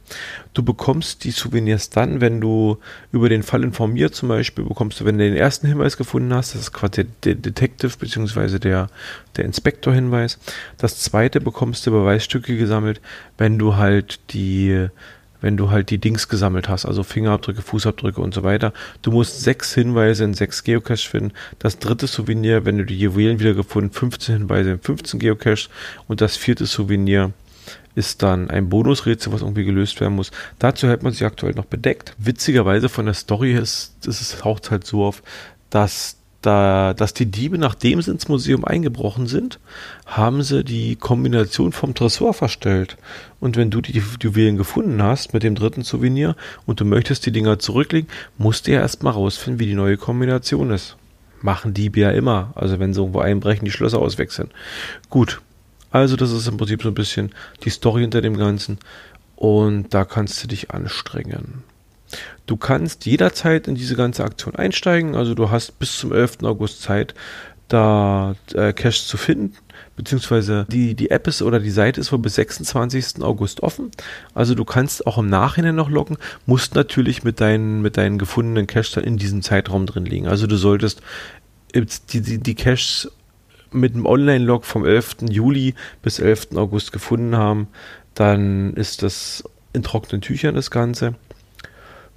Du 0.55 0.63
bekommst 0.63 1.25
die 1.25 1.29
Souvenirs 1.29 1.91
dann, 1.91 2.21
wenn 2.21 2.41
du 2.41 2.79
über 3.11 3.29
den 3.29 3.43
Fall 3.43 3.63
informiert 3.63 4.15
zum 4.15 4.29
Beispiel, 4.29 4.65
bekommst 4.65 4.99
du, 4.99 5.05
wenn 5.05 5.19
du 5.19 5.25
den 5.25 5.37
ersten 5.37 5.67
Hinweis 5.67 5.95
gefunden 5.95 6.33
hast, 6.33 6.55
das 6.55 6.61
ist 6.61 6.73
quasi 6.73 7.05
der, 7.23 7.35
Detective 7.35 7.95
bzw. 7.99 8.57
der, 8.57 8.87
der 9.37 9.45
Inspektor-Hinweis. 9.45 10.39
Das 10.79 10.97
zweite 11.01 11.39
bekommst 11.39 11.85
du 11.85 11.91
Beweisstücke 11.91 12.57
gesammelt, 12.57 12.99
wenn 13.37 13.59
du 13.59 13.75
halt 13.75 14.19
die 14.33 14.87
wenn 15.41 15.57
du 15.57 15.71
halt 15.71 15.89
die 15.89 15.97
Dings 15.97 16.29
gesammelt 16.29 16.69
hast, 16.69 16.85
also 16.85 17.03
Fingerabdrücke, 17.03 17.61
Fußabdrücke 17.61 18.21
und 18.21 18.33
so 18.33 18.43
weiter. 18.43 18.73
Du 19.01 19.11
musst 19.11 19.41
sechs 19.41 19.73
Hinweise 19.73 20.23
in 20.23 20.33
sechs 20.33 20.63
Geocaches 20.63 21.01
finden. 21.01 21.33
Das 21.59 21.79
dritte 21.79 22.07
Souvenir, 22.07 22.65
wenn 22.65 22.77
du 22.77 22.85
die 22.85 22.97
Juwelen 22.97 23.39
wiedergefunden, 23.39 23.91
15 23.91 24.37
Hinweise 24.37 24.71
in 24.71 24.79
15 24.79 25.19
Geocaches. 25.19 25.69
Und 26.07 26.21
das 26.21 26.37
vierte 26.37 26.65
Souvenir 26.65 27.31
ist 27.95 28.23
dann 28.23 28.49
ein 28.49 28.69
Bonusrätsel, 28.69 29.33
was 29.33 29.41
irgendwie 29.41 29.65
gelöst 29.65 29.99
werden 29.99 30.15
muss. 30.15 30.31
Dazu 30.59 30.87
hält 30.87 31.03
man 31.03 31.11
sich 31.11 31.25
aktuell 31.25 31.53
noch 31.53 31.65
bedeckt. 31.65 32.13
Witzigerweise 32.17 32.87
von 32.87 33.05
der 33.05 33.15
Story 33.15 33.53
ist, 33.53 33.93
ist 34.05 34.21
es 34.21 34.37
taucht 34.37 34.71
halt 34.71 34.85
so 34.85 35.03
auf, 35.03 35.21
dass 35.69 36.17
da, 36.41 36.93
dass 36.93 37.13
die 37.13 37.27
Diebe, 37.27 37.57
nachdem 37.57 38.01
sie 38.01 38.11
ins 38.11 38.27
Museum 38.27 38.65
eingebrochen 38.65 39.27
sind, 39.27 39.59
haben 40.05 40.41
sie 40.41 40.63
die 40.63 40.95
Kombination 40.95 41.71
vom 41.71 41.93
Tresor 41.93 42.33
verstellt. 42.33 42.97
Und 43.39 43.57
wenn 43.57 43.69
du 43.69 43.81
die 43.81 44.01
Juwelen 44.21 44.57
gefunden 44.57 45.01
hast 45.01 45.33
mit 45.33 45.43
dem 45.43 45.55
dritten 45.55 45.83
Souvenir 45.83 46.35
und 46.65 46.79
du 46.79 46.85
möchtest 46.85 47.25
die 47.25 47.31
Dinger 47.31 47.59
zurücklegen, 47.59 48.09
musst 48.37 48.67
du 48.67 48.71
ja 48.71 48.81
erstmal 48.81 49.13
rausfinden, 49.13 49.59
wie 49.59 49.67
die 49.67 49.75
neue 49.75 49.97
Kombination 49.97 50.71
ist. 50.71 50.97
Machen 51.41 51.73
Diebe 51.73 51.99
ja 51.99 52.11
immer. 52.11 52.51
Also 52.55 52.79
wenn 52.79 52.93
sie 52.93 53.01
irgendwo 53.01 53.19
einbrechen, 53.19 53.65
die 53.65 53.71
Schlösser 53.71 53.99
auswechseln. 53.99 54.49
Gut. 55.09 55.41
Also 55.91 56.15
das 56.15 56.31
ist 56.31 56.47
im 56.47 56.57
Prinzip 56.57 56.81
so 56.81 56.87
ein 56.87 56.93
bisschen 56.93 57.31
die 57.63 57.69
Story 57.69 58.01
hinter 58.01 58.21
dem 58.21 58.37
Ganzen. 58.37 58.79
Und 59.35 59.93
da 59.93 60.05
kannst 60.05 60.43
du 60.43 60.47
dich 60.47 60.71
anstrengen. 60.71 61.63
Du 62.45 62.57
kannst 62.57 63.05
jederzeit 63.05 63.67
in 63.67 63.75
diese 63.75 63.95
ganze 63.95 64.23
Aktion 64.23 64.55
einsteigen. 64.55 65.15
Also 65.15 65.33
du 65.35 65.49
hast 65.49 65.79
bis 65.79 65.97
zum 65.97 66.11
11. 66.11 66.43
August 66.43 66.81
Zeit, 66.81 67.13
da 67.67 68.35
äh, 68.53 68.73
Cash 68.73 69.05
zu 69.05 69.17
finden. 69.17 69.55
Beziehungsweise 69.95 70.65
die, 70.69 70.95
die 70.95 71.11
App 71.11 71.27
ist 71.27 71.41
oder 71.41 71.59
die 71.59 71.71
Seite 71.71 72.01
ist 72.01 72.11
wohl 72.11 72.19
bis 72.19 72.35
26. 72.35 73.21
August 73.21 73.61
offen. 73.61 73.91
Also 74.33 74.55
du 74.55 74.65
kannst 74.65 75.07
auch 75.07 75.17
im 75.17 75.29
Nachhinein 75.29 75.75
noch 75.75 75.89
loggen, 75.89 76.17
musst 76.45 76.75
natürlich 76.75 77.23
mit 77.23 77.39
deinen, 77.39 77.81
mit 77.81 77.97
deinen 77.97 78.17
gefundenen 78.17 78.67
Cash 78.67 78.91
dann 78.91 79.03
in 79.03 79.17
diesem 79.17 79.41
Zeitraum 79.41 79.85
drin 79.85 80.05
liegen. 80.05 80.27
Also 80.27 80.47
du 80.47 80.55
solltest 80.57 81.01
die, 81.73 82.21
die, 82.21 82.37
die 82.39 82.55
Caches 82.55 83.11
mit 83.71 83.93
dem 83.95 84.05
Online-Log 84.05 84.65
vom 84.65 84.85
11. 84.85 85.17
Juli 85.29 85.75
bis 86.01 86.19
11. 86.19 86.49
August 86.55 86.91
gefunden 86.91 87.37
haben, 87.37 87.67
dann 88.13 88.73
ist 88.73 89.03
das 89.03 89.43
in 89.73 89.83
trockenen 89.83 90.21
Tüchern 90.21 90.55
das 90.55 90.71
Ganze. 90.71 91.15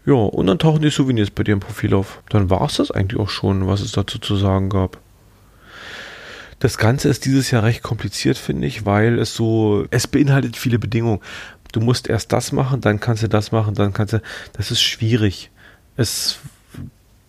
Ja, 0.07 0.15
und 0.15 0.47
dann 0.47 0.59
tauchen 0.59 0.83
die 0.83 0.91
Souvenirs 0.91 1.31
bei 1.31 1.45
dir 1.45 1.53
im 1.53 1.61
Profil 1.61 1.95
auf. 1.95 2.23
Dann 2.29 2.51
war 2.51 2.63
es 2.67 2.77
das 2.77 2.91
eigentlich 2.91 3.21
auch 3.21 3.31
schon, 3.31 3.67
was 3.67 3.81
es 3.81 3.93
dazu 3.93 4.19
zu 4.19 4.37
sagen 4.37 4.69
gab. 4.69 4.99
Das 6.59 6.79
Ganze 6.79 7.09
ist 7.09 7.25
dieses 7.25 7.51
Jahr 7.51 7.63
recht 7.63 7.83
kompliziert, 7.83 8.39
finde 8.39 8.67
ich, 8.67 8.87
weil 8.87 9.19
es 9.19 9.35
so, 9.35 9.87
es 9.91 10.07
beinhaltet 10.07 10.57
viele 10.57 10.79
Bedingungen. 10.79 11.21
Du 11.73 11.81
musst 11.81 12.09
erst 12.09 12.33
das 12.33 12.53
machen, 12.53 12.81
dann 12.81 13.01
kannst 13.01 13.23
du 13.23 13.29
das 13.29 13.51
machen, 13.51 13.75
dann 13.75 13.93
kannst 13.93 14.13
du, 14.13 14.23
das 14.53 14.71
ist 14.71 14.83
schwierig. 14.83 15.51
Es 15.97 16.39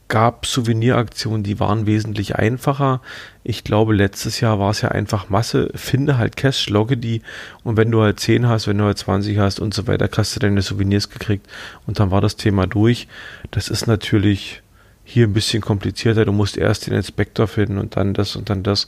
gab 0.07 0.45
Souveniraktionen, 0.45 1.43
die 1.43 1.59
waren 1.59 1.85
wesentlich 1.85 2.35
einfacher. 2.35 3.01
Ich 3.43 3.63
glaube, 3.63 3.93
letztes 3.93 4.39
Jahr 4.39 4.59
war 4.59 4.69
es 4.71 4.81
ja 4.81 4.89
einfach 4.89 5.29
Masse. 5.29 5.69
Finde 5.75 6.17
halt 6.17 6.35
Cash, 6.35 6.69
logge 6.69 6.97
die 6.97 7.21
und 7.63 7.77
wenn 7.77 7.91
du 7.91 8.01
halt 8.01 8.19
10 8.19 8.47
hast, 8.47 8.67
wenn 8.67 8.77
du 8.77 8.85
halt 8.85 8.97
20 8.97 9.37
hast 9.39 9.59
und 9.59 9.73
so 9.73 9.87
weiter, 9.87 10.09
hast 10.15 10.35
du 10.35 10.39
deine 10.39 10.61
Souvenirs 10.61 11.09
gekriegt 11.09 11.47
und 11.87 11.99
dann 11.99 12.11
war 12.11 12.21
das 12.21 12.35
Thema 12.35 12.67
durch. 12.67 13.07
Das 13.51 13.67
ist 13.69 13.87
natürlich 13.87 14.61
hier 15.07 15.27
ein 15.27 15.33
bisschen 15.33 15.61
komplizierter. 15.61 16.25
Du 16.25 16.31
musst 16.31 16.57
erst 16.57 16.87
den 16.87 16.93
Inspektor 16.95 17.47
finden 17.47 17.77
und 17.77 17.95
dann 17.95 18.13
das 18.13 18.35
und 18.35 18.49
dann 18.49 18.63
das. 18.63 18.87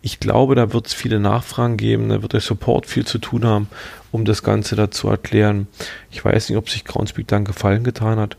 Ich 0.00 0.18
glaube, 0.18 0.54
da 0.54 0.72
wird 0.72 0.86
es 0.86 0.94
viele 0.94 1.20
Nachfragen 1.20 1.76
geben, 1.76 2.08
da 2.08 2.22
wird 2.22 2.32
der 2.32 2.40
Support 2.40 2.86
viel 2.86 3.06
zu 3.06 3.18
tun 3.18 3.44
haben, 3.44 3.68
um 4.10 4.24
das 4.24 4.42
Ganze 4.42 4.76
da 4.76 4.90
zu 4.90 5.08
erklären. 5.08 5.68
Ich 6.10 6.24
weiß 6.24 6.48
nicht, 6.48 6.56
ob 6.56 6.70
sich 6.70 6.84
Groundspeak 6.84 7.28
dann 7.28 7.44
Gefallen 7.44 7.84
getan 7.84 8.18
hat. 8.18 8.36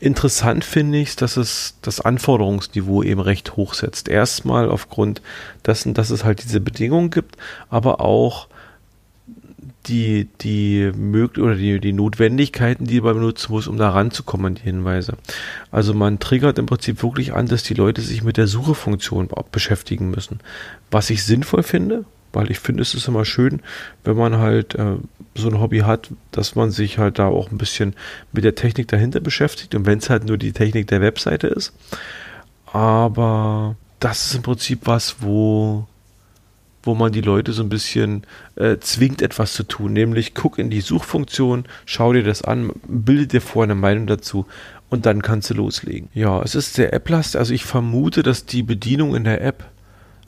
Interessant 0.00 0.64
finde 0.64 0.98
ich, 0.98 1.14
dass 1.16 1.36
es 1.36 1.74
das 1.82 2.00
Anforderungsniveau 2.00 3.02
eben 3.02 3.20
recht 3.20 3.56
hoch 3.56 3.74
setzt. 3.74 4.08
Erstmal 4.08 4.70
aufgrund 4.70 5.20
dessen, 5.66 5.92
dass 5.92 6.08
es 6.08 6.24
halt 6.24 6.42
diese 6.42 6.60
Bedingungen 6.60 7.10
gibt, 7.10 7.36
aber 7.68 8.00
auch 8.00 8.48
die, 9.86 10.28
die 10.40 10.90
möglich 10.96 11.44
oder 11.44 11.54
die, 11.54 11.80
die 11.80 11.92
Notwendigkeiten, 11.92 12.86
die 12.86 13.02
man 13.02 13.14
benutzen 13.14 13.52
muss, 13.52 13.66
um 13.66 13.76
da 13.76 13.90
ranzukommen 13.90 14.46
an 14.46 14.54
die 14.54 14.62
Hinweise. 14.62 15.14
Also 15.70 15.92
man 15.92 16.18
triggert 16.18 16.58
im 16.58 16.66
Prinzip 16.66 17.02
wirklich 17.02 17.34
an, 17.34 17.46
dass 17.46 17.62
die 17.62 17.74
Leute 17.74 18.00
sich 18.00 18.22
mit 18.22 18.38
der 18.38 18.46
Suchefunktion 18.46 19.28
beschäftigen 19.52 20.10
müssen. 20.10 20.40
Was 20.90 21.10
ich 21.10 21.24
sinnvoll 21.24 21.62
finde, 21.62 22.04
weil 22.32 22.50
ich 22.50 22.58
finde, 22.58 22.82
es 22.82 22.94
ist 22.94 23.08
immer 23.08 23.24
schön, 23.24 23.60
wenn 24.04 24.16
man 24.16 24.38
halt 24.38 24.74
äh, 24.74 24.96
so 25.34 25.48
ein 25.48 25.60
Hobby 25.60 25.80
hat, 25.80 26.10
dass 26.32 26.54
man 26.54 26.70
sich 26.70 26.98
halt 26.98 27.18
da 27.18 27.26
auch 27.26 27.50
ein 27.50 27.58
bisschen 27.58 27.94
mit 28.32 28.44
der 28.44 28.54
Technik 28.54 28.88
dahinter 28.88 29.20
beschäftigt 29.20 29.74
und 29.74 29.86
wenn 29.86 29.98
es 29.98 30.10
halt 30.10 30.24
nur 30.24 30.38
die 30.38 30.52
Technik 30.52 30.86
der 30.88 31.00
Webseite 31.00 31.48
ist. 31.48 31.72
Aber 32.72 33.76
das 33.98 34.26
ist 34.26 34.34
im 34.34 34.42
Prinzip 34.42 34.80
was, 34.84 35.16
wo, 35.20 35.86
wo 36.82 36.94
man 36.94 37.12
die 37.12 37.20
Leute 37.20 37.52
so 37.52 37.62
ein 37.62 37.68
bisschen 37.68 38.24
äh, 38.56 38.78
zwingt, 38.78 39.22
etwas 39.22 39.54
zu 39.54 39.64
tun. 39.64 39.92
Nämlich 39.92 40.34
guck 40.34 40.58
in 40.58 40.70
die 40.70 40.80
Suchfunktion, 40.80 41.64
schau 41.84 42.12
dir 42.12 42.22
das 42.22 42.42
an, 42.42 42.72
bilde 42.86 43.26
dir 43.26 43.40
vorher 43.40 43.72
eine 43.72 43.80
Meinung 43.80 44.06
dazu 44.06 44.46
und 44.88 45.06
dann 45.06 45.22
kannst 45.22 45.50
du 45.50 45.54
loslegen. 45.54 46.08
Ja, 46.14 46.42
es 46.42 46.54
ist 46.54 46.74
sehr 46.74 46.92
App-lastig. 46.92 47.38
Also 47.38 47.54
ich 47.54 47.64
vermute, 47.64 48.22
dass 48.22 48.46
die 48.46 48.62
Bedienung 48.62 49.14
in 49.14 49.24
der 49.24 49.42
App 49.42 49.64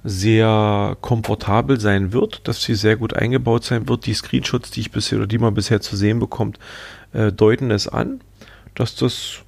sehr 0.04 0.97
komfortabel 1.00 1.78
sein 1.78 2.12
wird, 2.12 2.47
dass 2.49 2.62
sie 2.62 2.75
sehr 2.75 2.97
gut 2.97 3.14
eingebaut 3.14 3.64
sein 3.64 3.88
wird. 3.88 4.06
Die 4.06 4.14
Screenshots, 4.14 4.71
die 4.71 4.80
ich 4.80 4.90
bisher 4.90 5.18
oder 5.18 5.26
die 5.26 5.38
man 5.38 5.54
bisher 5.54 5.80
zu 5.80 5.97
sehen 5.97 6.18
bekommt, 6.18 6.59
äh, 7.12 7.32
deuten 7.32 7.71
es 7.71 7.88
an, 7.88 8.21
dass 8.75 8.97
das 8.97 9.42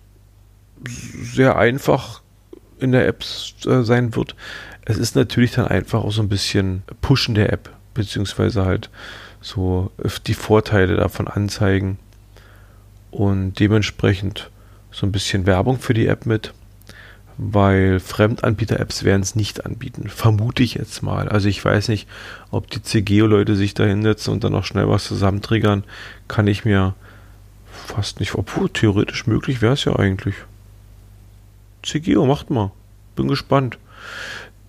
sehr 0.86 1.56
einfach 1.56 2.22
in 2.78 2.92
der 2.92 3.06
App 3.08 3.24
äh, 3.66 3.82
sein 3.82 4.14
wird. 4.14 4.36
Es 4.84 4.98
ist 4.98 5.16
natürlich 5.16 5.52
dann 5.52 5.66
einfach 5.66 6.04
auch 6.04 6.12
so 6.12 6.22
ein 6.22 6.28
bisschen 6.28 6.82
Pushen 7.00 7.34
der 7.34 7.52
App, 7.52 7.70
beziehungsweise 7.94 8.64
halt 8.64 8.90
so 9.40 9.90
die 10.26 10.34
Vorteile 10.34 10.96
davon 10.96 11.26
anzeigen 11.26 11.98
und 13.10 13.58
dementsprechend 13.58 14.50
so 14.90 15.06
ein 15.06 15.12
bisschen 15.12 15.46
Werbung 15.46 15.78
für 15.78 15.94
die 15.94 16.06
App 16.06 16.26
mit 16.26 16.52
weil 17.36 18.00
Fremdanbieter-Apps 18.00 19.04
werden 19.04 19.22
es 19.22 19.34
nicht 19.34 19.66
anbieten. 19.66 20.08
Vermute 20.08 20.62
ich 20.62 20.74
jetzt 20.74 21.02
mal. 21.02 21.28
Also 21.28 21.48
ich 21.48 21.64
weiß 21.64 21.88
nicht, 21.88 22.08
ob 22.50 22.70
die 22.70 22.82
CGO-Leute 22.82 23.56
sich 23.56 23.74
da 23.74 23.84
hinsetzen 23.84 24.32
und 24.32 24.44
dann 24.44 24.52
noch 24.52 24.64
schnell 24.64 24.88
was 24.88 25.04
zusammentriggern, 25.04 25.84
kann 26.28 26.46
ich 26.46 26.64
mir 26.64 26.94
fast 27.72 28.20
nicht, 28.20 28.34
obwohl 28.34 28.70
theoretisch 28.70 29.26
möglich 29.26 29.62
wäre 29.62 29.74
es 29.74 29.84
ja 29.84 29.96
eigentlich. 29.96 30.36
CGO, 31.82 32.24
macht 32.26 32.50
mal. 32.50 32.70
Bin 33.16 33.28
gespannt. 33.28 33.78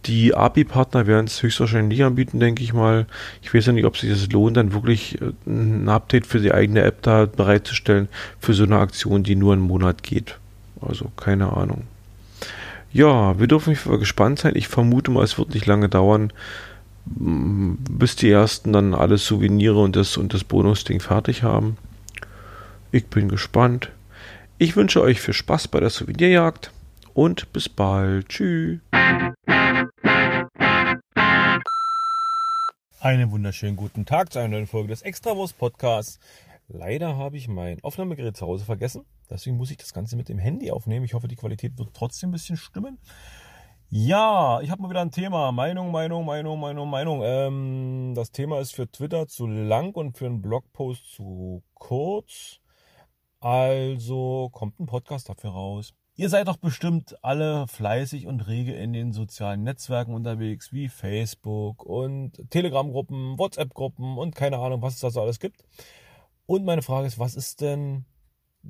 Die 0.05 0.35
API-Partner 0.35 1.07
werden 1.07 1.25
es 1.25 1.41
höchstwahrscheinlich 1.41 1.97
nicht 1.97 2.05
anbieten, 2.05 2.39
denke 2.39 2.63
ich 2.63 2.73
mal. 2.73 3.07
Ich 3.41 3.53
weiß 3.53 3.65
ja 3.67 3.73
nicht, 3.73 3.85
ob 3.85 3.97
sich 3.97 4.09
das 4.09 4.31
lohnt, 4.31 4.57
dann 4.57 4.73
wirklich 4.73 5.19
äh, 5.19 5.31
ein 5.47 5.89
Update 5.89 6.27
für 6.27 6.39
die 6.39 6.53
eigene 6.53 6.81
App 6.81 7.01
da 7.01 7.25
bereitzustellen 7.25 8.07
für 8.39 8.53
so 8.53 8.63
eine 8.63 8.77
Aktion, 8.77 9.23
die 9.23 9.35
nur 9.35 9.53
einen 9.53 9.63
Monat 9.63 10.03
geht. 10.03 10.37
Also 10.79 11.11
keine 11.15 11.53
Ahnung. 11.53 11.87
Ja, 12.95 13.37
wir 13.37 13.47
dürfen 13.47 13.75
gespannt 13.99 14.39
sein. 14.39 14.53
Ich 14.55 14.69
vermute 14.69 15.11
mal, 15.11 15.21
es 15.21 15.37
wird 15.37 15.53
nicht 15.53 15.65
lange 15.65 15.89
dauern, 15.89 16.31
bis 17.05 18.15
die 18.15 18.31
ersten 18.31 18.71
dann 18.71 18.93
alle 18.93 19.17
Souvenire 19.17 19.81
und 19.81 19.97
das, 19.97 20.15
und 20.15 20.33
das 20.33 20.45
Bonusding 20.45 21.01
fertig 21.01 21.43
haben. 21.43 21.75
Ich 22.93 23.07
bin 23.07 23.27
gespannt. 23.27 23.91
Ich 24.59 24.77
wünsche 24.77 25.01
euch 25.01 25.19
viel 25.19 25.33
Spaß 25.33 25.67
bei 25.67 25.81
der 25.81 25.89
Souvenirjagd 25.89 26.71
und 27.13 27.51
bis 27.51 27.67
bald. 27.67 28.29
Tschüss. 28.29 28.79
Einen 33.01 33.29
wunderschönen 33.29 33.75
guten 33.75 34.05
Tag 34.05 34.31
zu 34.31 34.39
einer 34.39 34.47
neuen 34.47 34.67
Folge 34.67 34.87
des 34.87 35.01
Extrawurst 35.01 35.57
Podcasts. 35.57 36.17
Leider 36.69 37.17
habe 37.17 37.35
ich 37.35 37.49
mein 37.49 37.83
Aufnahmegerät 37.83 38.37
zu 38.37 38.47
Hause 38.47 38.63
vergessen. 38.63 39.03
Deswegen 39.29 39.57
muss 39.57 39.71
ich 39.71 39.77
das 39.77 39.93
Ganze 39.93 40.15
mit 40.15 40.29
dem 40.29 40.37
Handy 40.37 40.71
aufnehmen. 40.71 41.05
Ich 41.05 41.13
hoffe, 41.13 41.27
die 41.27 41.35
Qualität 41.35 41.77
wird 41.77 41.93
trotzdem 41.93 42.29
ein 42.29 42.33
bisschen 42.33 42.57
stimmen. 42.57 42.99
Ja, 43.89 44.61
ich 44.61 44.71
habe 44.71 44.81
mal 44.81 44.89
wieder 44.89 45.01
ein 45.01 45.11
Thema. 45.11 45.51
Meinung, 45.51 45.91
Meinung, 45.91 46.25
Meinung, 46.25 46.59
Meinung, 46.59 46.89
Meinung. 46.89 47.21
Ähm, 47.23 48.13
das 48.15 48.31
Thema 48.31 48.59
ist 48.59 48.73
für 48.73 48.89
Twitter 48.91 49.27
zu 49.27 49.47
lang 49.47 49.93
und 49.93 50.17
für 50.17 50.25
einen 50.25 50.41
Blogpost 50.41 51.13
zu 51.13 51.63
kurz. 51.75 52.59
Also 53.39 54.49
kommt 54.51 54.79
ein 54.79 54.87
Podcast 54.87 55.29
dafür 55.29 55.51
raus. 55.51 55.93
Ihr 56.17 56.29
seid 56.29 56.47
doch 56.47 56.57
bestimmt 56.57 57.15
alle 57.23 57.67
fleißig 57.67 58.25
und 58.25 58.47
rege 58.47 58.73
in 58.73 58.93
den 58.93 59.11
sozialen 59.11 59.63
Netzwerken 59.63 60.13
unterwegs, 60.13 60.71
wie 60.71 60.87
Facebook 60.87 61.83
und 61.83 62.49
Telegram-Gruppen, 62.49 63.37
WhatsApp-Gruppen 63.37 64.17
und 64.17 64.33
keine 64.33 64.57
Ahnung, 64.59 64.81
was 64.81 64.95
es 64.95 65.01
da 65.01 65.09
so 65.09 65.21
alles 65.21 65.39
gibt. 65.39 65.63
Und 66.45 66.63
meine 66.63 66.81
Frage 66.81 67.07
ist, 67.07 67.19
was 67.19 67.35
ist 67.35 67.61
denn 67.61 68.05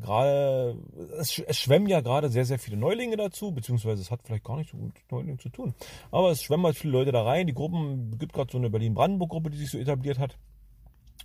gerade, 0.01 0.77
es, 1.19 1.39
es, 1.39 1.57
schwemmen 1.57 1.87
ja 1.87 2.01
gerade 2.01 2.29
sehr, 2.29 2.45
sehr 2.45 2.59
viele 2.59 2.77
Neulinge 2.77 3.17
dazu, 3.17 3.51
beziehungsweise 3.51 4.01
es 4.01 4.11
hat 4.11 4.21
vielleicht 4.23 4.43
gar 4.43 4.57
nichts 4.57 4.73
mit 4.73 4.93
Neulingen 5.11 5.39
zu 5.39 5.49
tun. 5.49 5.73
Aber 6.11 6.31
es 6.31 6.43
schwemmen 6.43 6.65
halt 6.65 6.77
viele 6.77 6.93
Leute 6.93 7.11
da 7.11 7.23
rein. 7.23 7.47
Die 7.47 7.53
Gruppen, 7.53 8.17
gibt 8.17 8.33
gerade 8.33 8.51
so 8.51 8.57
eine 8.57 8.69
Berlin-Brandenburg-Gruppe, 8.69 9.49
die 9.49 9.57
sich 9.57 9.71
so 9.71 9.77
etabliert 9.77 10.19
hat. 10.19 10.37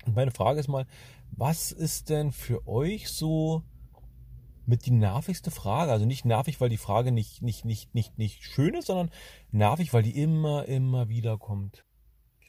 Und 0.07 0.17
meine 0.17 0.31
Frage 0.31 0.61
ist 0.61 0.69
mal, 0.69 0.87
was 1.33 1.73
ist 1.73 2.11
denn 2.11 2.33
für 2.33 2.67
euch 2.67 3.09
so 3.09 3.62
mit 4.67 4.87
die 4.87 4.93
nervigste 4.93 5.50
Frage? 5.50 5.93
Also 5.93 6.07
nicht 6.07 6.25
nervig, 6.25 6.61
weil 6.61 6.69
die 6.69 6.77
Frage 6.77 7.12
nicht, 7.12 7.43
nicht, 7.43 7.65
nicht, 7.65 7.95
nicht, 7.95 8.19
nicht 8.19 8.45
schön 8.45 8.75
ist, 8.75 8.87
sondern 8.87 9.11
nervig, 9.50 9.93
weil 9.93 10.03
die 10.03 10.21
immer, 10.21 10.67
immer 10.67 11.09
wieder 11.09 11.39
kommt 11.39 11.85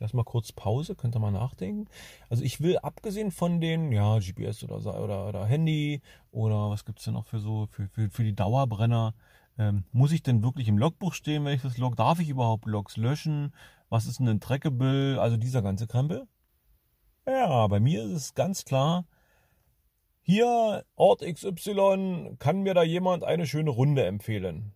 lass 0.01 0.13
mal 0.13 0.24
kurz 0.24 0.51
Pause, 0.51 0.96
könnt 0.96 1.15
ihr 1.15 1.20
mal 1.20 1.31
nachdenken. 1.31 1.88
Also 2.29 2.43
ich 2.43 2.60
will 2.60 2.77
abgesehen 2.79 3.31
von 3.31 3.62
den, 3.62 3.91
ja, 3.91 4.17
GPS 4.20 4.63
oder, 4.63 4.77
oder, 5.01 5.27
oder 5.27 5.46
Handy 5.46 6.01
oder 6.31 6.70
was 6.70 6.84
gibt 6.84 7.00
es 7.00 7.05
denn 7.05 7.13
noch 7.13 7.25
für 7.25 7.39
so, 7.39 7.67
für, 7.67 7.88
für, 7.88 8.10
für 8.10 8.24
die 8.24 8.36
Dauerbrenner, 8.36 9.13
Ähm, 9.58 9.84
muss 9.91 10.13
ich 10.13 10.24
denn 10.24 10.43
wirklich 10.43 10.67
im 10.70 10.77
Logbuch 10.77 11.13
stehen, 11.13 11.46
wenn 11.46 11.53
ich 11.53 11.62
das 11.62 11.77
log? 11.77 11.96
Darf 11.96 12.20
ich 12.20 12.29
überhaupt 12.29 12.65
Logs 12.65 12.98
löschen? 12.98 13.53
Was 13.89 14.08
ist 14.08 14.20
denn 14.20 14.29
ein 14.29 14.39
Trackable? 14.39 15.20
Also 15.20 15.38
dieser 15.38 15.62
ganze 15.62 15.88
Krempel. 15.88 16.25
Ja, 17.27 17.67
bei 17.67 17.79
mir 17.79 18.03
ist 18.03 18.12
es 18.12 18.34
ganz 18.34 18.65
klar, 18.65 19.05
hier 20.22 20.86
Ort 20.96 21.22
XY, 21.22 22.38
kann 22.39 22.63
mir 22.63 22.74
da 22.74 22.84
jemand 22.84 23.24
eine 23.24 23.46
schöne 23.46 23.70
Runde 23.70 24.05
empfehlen? 24.05 24.74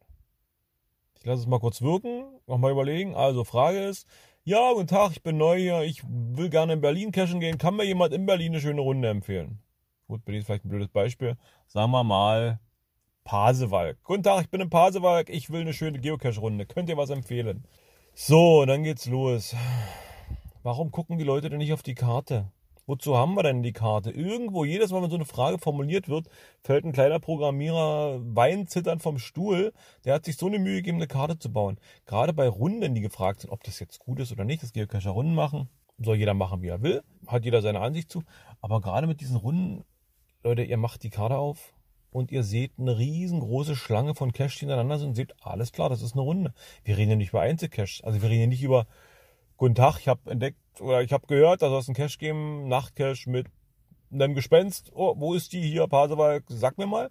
Ich 1.17 1.25
lasse 1.25 1.41
es 1.41 1.47
mal 1.47 1.59
kurz 1.59 1.81
wirken, 1.81 2.25
nochmal 2.45 2.71
überlegen. 2.71 3.15
Also 3.15 3.43
Frage 3.43 3.79
ist, 3.79 4.07
ja, 4.47 4.73
guten 4.73 4.85
Tag, 4.85 5.11
ich 5.11 5.23
bin 5.23 5.37
neu 5.37 5.57
hier, 5.57 5.81
ich 5.81 6.03
will 6.05 6.49
gerne 6.49 6.73
in 6.73 6.81
Berlin 6.81 7.11
cashen 7.11 7.39
gehen, 7.39 7.57
kann 7.57 7.75
mir 7.75 7.83
jemand 7.83 8.13
in 8.13 8.27
Berlin 8.27 8.51
eine 8.51 8.61
schöne 8.61 8.81
Runde 8.81 9.09
empfehlen? 9.09 9.57
Gut, 10.07 10.23
Berlin 10.23 10.41
ist 10.41 10.45
vielleicht 10.45 10.65
ein 10.65 10.69
blödes 10.69 10.89
Beispiel. 10.89 11.35
Sagen 11.65 11.91
wir 11.91 12.03
mal 12.03 12.59
Pasewalk. 13.23 13.97
Guten 14.03 14.21
Tag, 14.21 14.43
ich 14.43 14.51
bin 14.51 14.61
in 14.61 14.69
Pasewalk, 14.69 15.31
ich 15.31 15.49
will 15.49 15.61
eine 15.61 15.73
schöne 15.73 15.99
Geocache-Runde. 15.99 16.67
Könnt 16.67 16.89
ihr 16.89 16.97
was 16.97 17.09
empfehlen? 17.09 17.65
So, 18.13 18.65
dann 18.65 18.83
geht's 18.83 19.07
los. 19.07 19.55
Warum 20.61 20.91
gucken 20.91 21.17
die 21.17 21.23
Leute 21.23 21.49
denn 21.49 21.57
nicht 21.57 21.73
auf 21.73 21.81
die 21.81 21.95
Karte? 21.95 22.51
Wozu 22.87 23.17
haben 23.17 23.33
wir 23.33 23.41
denn 23.41 23.63
die 23.63 23.73
Karte? 23.73 24.11
Irgendwo, 24.11 24.63
jedes 24.63 24.91
Mal, 24.91 25.01
wenn 25.01 25.09
so 25.09 25.15
eine 25.15 25.25
Frage 25.25 25.57
formuliert 25.57 26.07
wird, 26.07 26.27
fällt 26.61 26.85
ein 26.85 26.91
kleiner 26.91 27.19
Programmierer 27.19 28.19
weinzitternd 28.23 29.01
vom 29.01 29.17
Stuhl. 29.17 29.73
Der 30.03 30.13
hat 30.13 30.25
sich 30.25 30.37
so 30.37 30.45
eine 30.45 30.59
Mühe 30.59 30.77
gegeben, 30.77 30.97
eine 30.97 31.07
Karte 31.07 31.39
zu 31.39 31.51
bauen. 31.51 31.79
Gerade 32.05 32.31
bei 32.31 32.47
Runden, 32.47 32.93
die 32.93 33.01
gefragt 33.01 33.41
sind, 33.41 33.49
ob 33.49 33.63
das 33.63 33.79
jetzt 33.79 33.99
gut 33.99 34.19
ist 34.19 34.31
oder 34.31 34.45
nicht, 34.45 34.61
das 34.61 34.71
Geocacher 34.71 35.09
Runden 35.09 35.33
machen. 35.33 35.67
Soll 35.97 36.17
jeder 36.17 36.35
machen, 36.35 36.61
wie 36.61 36.67
er 36.67 36.83
will. 36.83 37.01
Hat 37.25 37.43
jeder 37.43 37.63
seine 37.63 37.79
Ansicht 37.79 38.11
zu. 38.11 38.23
Aber 38.61 38.81
gerade 38.81 39.07
mit 39.07 39.19
diesen 39.19 39.37
Runden, 39.37 39.83
Leute, 40.43 40.61
ihr 40.61 40.77
macht 40.77 41.01
die 41.01 41.09
Karte 41.09 41.37
auf 41.37 41.73
und 42.11 42.31
ihr 42.31 42.43
seht 42.43 42.73
eine 42.77 42.99
riesengroße 42.99 43.75
Schlange 43.75 44.13
von 44.13 44.31
Caches, 44.31 44.59
die 44.59 44.65
ineinander 44.65 44.99
sind 44.99 45.09
und 45.09 45.15
seht, 45.15 45.33
alles 45.41 45.71
klar, 45.71 45.89
das 45.89 46.03
ist 46.03 46.13
eine 46.13 46.21
Runde. 46.21 46.53
Wir 46.83 46.97
reden 46.97 47.11
ja 47.11 47.15
nicht 47.15 47.29
über 47.29 47.41
Einzelcaches. 47.41 48.01
Also 48.03 48.21
wir 48.21 48.29
reden 48.29 48.41
ja 48.41 48.47
nicht 48.47 48.63
über, 48.63 48.85
guten 49.57 49.73
Tag, 49.73 49.97
ich 49.99 50.07
habe 50.07 50.29
entdeckt, 50.29 50.59
oder 50.81 51.01
ich 51.01 51.13
habe 51.13 51.27
gehört, 51.27 51.61
da 51.61 51.69
soll 51.69 51.79
es 51.79 51.87
einen 51.87 51.95
Cache 51.95 52.17
geben, 52.17 52.67
Nachtcache 52.67 53.29
mit 53.29 53.47
einem 54.11 54.35
Gespenst. 54.35 54.91
Oh, 54.93 55.15
wo 55.17 55.33
ist 55.33 55.53
die 55.53 55.61
hier, 55.61 55.87
Pasewalk? 55.87 56.43
Sag 56.47 56.77
mir 56.77 56.87
mal. 56.87 57.09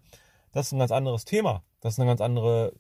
Das 0.53 0.67
ist 0.67 0.73
ein 0.73 0.79
ganz 0.79 0.93
anderes 0.93 1.25
Thema. 1.25 1.65
Das 1.81 1.95
ist 1.95 2.01
eine 2.01 2.09
ganz 2.09 2.21
andere 2.21 2.73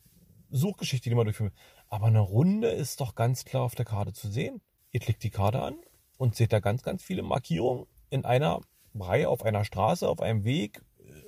Suchgeschichte, 0.51 1.11
die 1.11 1.17
man 1.17 1.25
durchführen 1.25 1.51
will. 1.51 1.59
Aber 1.89 2.07
eine 2.07 2.21
Runde 2.21 2.69
ist 2.69 3.01
doch 3.01 3.15
ganz 3.15 3.45
klar 3.45 3.63
auf 3.63 3.75
der 3.75 3.85
Karte 3.85 4.13
zu 4.13 4.29
sehen. 4.29 4.61
Ihr 4.93 5.01
klickt 5.01 5.23
die 5.23 5.31
Karte 5.31 5.61
an 5.61 5.77
und 6.17 6.37
seht 6.37 6.53
da 6.53 6.61
ganz, 6.61 6.83
ganz 6.83 7.03
viele 7.03 7.23
Markierungen 7.23 7.87
in 8.11 8.25
einer 8.25 8.61
Reihe, 8.95 9.29
auf 9.29 9.45
einer 9.45 9.65
Straße, 9.65 10.09
auf 10.09 10.21
einem 10.21 10.45
Weg, 10.45 10.83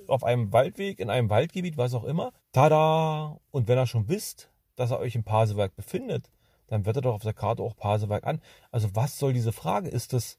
auf 0.07 0.23
einem 0.23 0.53
Waldweg, 0.53 0.99
in 0.99 1.09
einem 1.09 1.29
Waldgebiet, 1.29 1.77
was 1.77 1.93
auch 1.93 2.05
immer. 2.05 2.31
Tada! 2.53 3.39
Und 3.51 3.67
wenn 3.67 3.77
ihr 3.77 3.85
schon 3.85 4.07
wisst, 4.07 4.49
dass 4.75 4.91
ihr 4.91 4.99
euch 4.99 5.15
im 5.15 5.23
Pasewalk 5.23 5.75
befindet, 5.75 6.29
dann 6.67 6.85
wird 6.85 6.97
er 6.97 7.01
doch 7.01 7.15
auf 7.15 7.23
der 7.23 7.33
Karte 7.33 7.63
auch 7.63 7.75
Pasewalk 7.75 8.25
an. 8.25 8.41
Also 8.71 8.89
was 8.93 9.17
soll 9.17 9.33
diese 9.33 9.51
Frage? 9.51 9.89
Ist 9.89 10.13
das, 10.13 10.37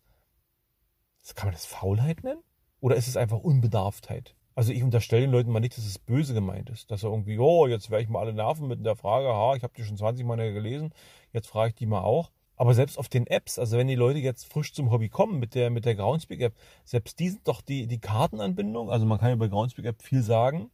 kann 1.35 1.49
man 1.49 1.55
das 1.55 1.67
Faulheit 1.67 2.23
nennen? 2.23 2.43
Oder 2.81 2.97
ist 2.97 3.09
es 3.09 3.17
einfach 3.17 3.39
Unbedarftheit? 3.39 4.35
Also 4.55 4.73
ich 4.73 4.83
unterstelle 4.83 5.23
den 5.23 5.31
Leuten 5.31 5.51
mal 5.51 5.61
nicht, 5.61 5.77
dass 5.77 5.87
es 5.87 5.99
böse 5.99 6.35
gemeint 6.35 6.71
ist. 6.71 6.91
Dass 6.91 7.03
er 7.03 7.11
irgendwie, 7.11 7.39
oh, 7.39 7.67
jetzt 7.67 7.91
werde 7.91 8.03
ich 8.03 8.09
mal 8.09 8.21
alle 8.21 8.33
nerven 8.33 8.69
mit 8.69 8.85
der 8.85 8.97
Frage, 8.97 9.29
ha, 9.29 9.55
ich 9.55 9.63
habe 9.63 9.73
die 9.77 9.85
schon 9.85 9.97
20 9.97 10.27
Mal 10.27 10.37
gelesen, 10.53 10.93
jetzt 11.33 11.49
frage 11.49 11.71
ich 11.71 11.75
die 11.77 11.87
mal 11.87 12.01
auch. 12.01 12.31
Aber 12.57 12.75
selbst 12.75 12.99
auf 12.99 13.09
den 13.09 13.29
Apps, 13.29 13.61
also 13.61 13.79
wenn 13.79 13.87
die 13.87 13.95
Leute 13.95 14.19
jetzt 14.19 14.53
frisch 14.53 14.75
zum 14.75 14.91
Hobby 14.91 15.09
kommen 15.09 15.39
mit 15.39 15.55
der, 15.55 15.71
mit 15.71 15.85
der 15.85 15.95
Groundspeak 15.95 16.41
App, 16.41 16.57
selbst 16.85 17.21
die 17.21 17.29
sind 17.29 17.47
doch 17.47 17.61
die, 17.61 17.87
die 17.87 18.01
Kartenanbindung, 18.01 18.91
also 18.91 19.07
man 19.07 19.19
kann 19.19 19.29
ja 19.29 19.37
bei 19.37 19.47
Groundspeak 19.47 19.85
App 19.85 20.03
viel 20.03 20.23
sagen, 20.23 20.73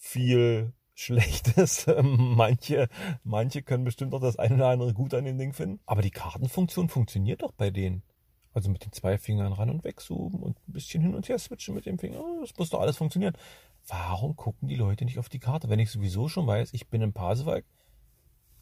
viel 0.00 0.72
Schlechtes. 0.98 1.86
manche, 2.02 2.88
manche 3.22 3.62
können 3.62 3.84
bestimmt 3.84 4.12
auch 4.14 4.20
das 4.20 4.36
eine 4.36 4.56
oder 4.56 4.68
andere 4.68 4.94
gut 4.94 5.14
an 5.14 5.24
dem 5.24 5.38
Ding 5.38 5.52
finden. 5.52 5.78
Aber 5.86 6.02
die 6.02 6.10
Kartenfunktion 6.10 6.88
funktioniert 6.88 7.42
doch 7.42 7.52
bei 7.52 7.70
denen. 7.70 8.02
Also 8.52 8.68
mit 8.68 8.84
den 8.84 8.90
zwei 8.90 9.16
Fingern 9.16 9.52
ran 9.52 9.70
und 9.70 9.84
wegzoomen 9.84 10.42
und 10.42 10.58
ein 10.66 10.72
bisschen 10.72 11.00
hin 11.00 11.14
und 11.14 11.28
her 11.28 11.38
switchen 11.38 11.76
mit 11.76 11.86
dem 11.86 12.00
Finger. 12.00 12.20
Das 12.40 12.56
muss 12.56 12.70
doch 12.70 12.80
alles 12.80 12.96
funktionieren. 12.96 13.36
Warum 13.86 14.34
gucken 14.34 14.66
die 14.66 14.74
Leute 14.74 15.04
nicht 15.04 15.20
auf 15.20 15.28
die 15.28 15.38
Karte? 15.38 15.68
Wenn 15.68 15.78
ich 15.78 15.92
sowieso 15.92 16.26
schon 16.26 16.48
weiß, 16.48 16.72
ich 16.72 16.88
bin 16.88 17.00
im 17.00 17.12
Pasewalk, 17.12 17.64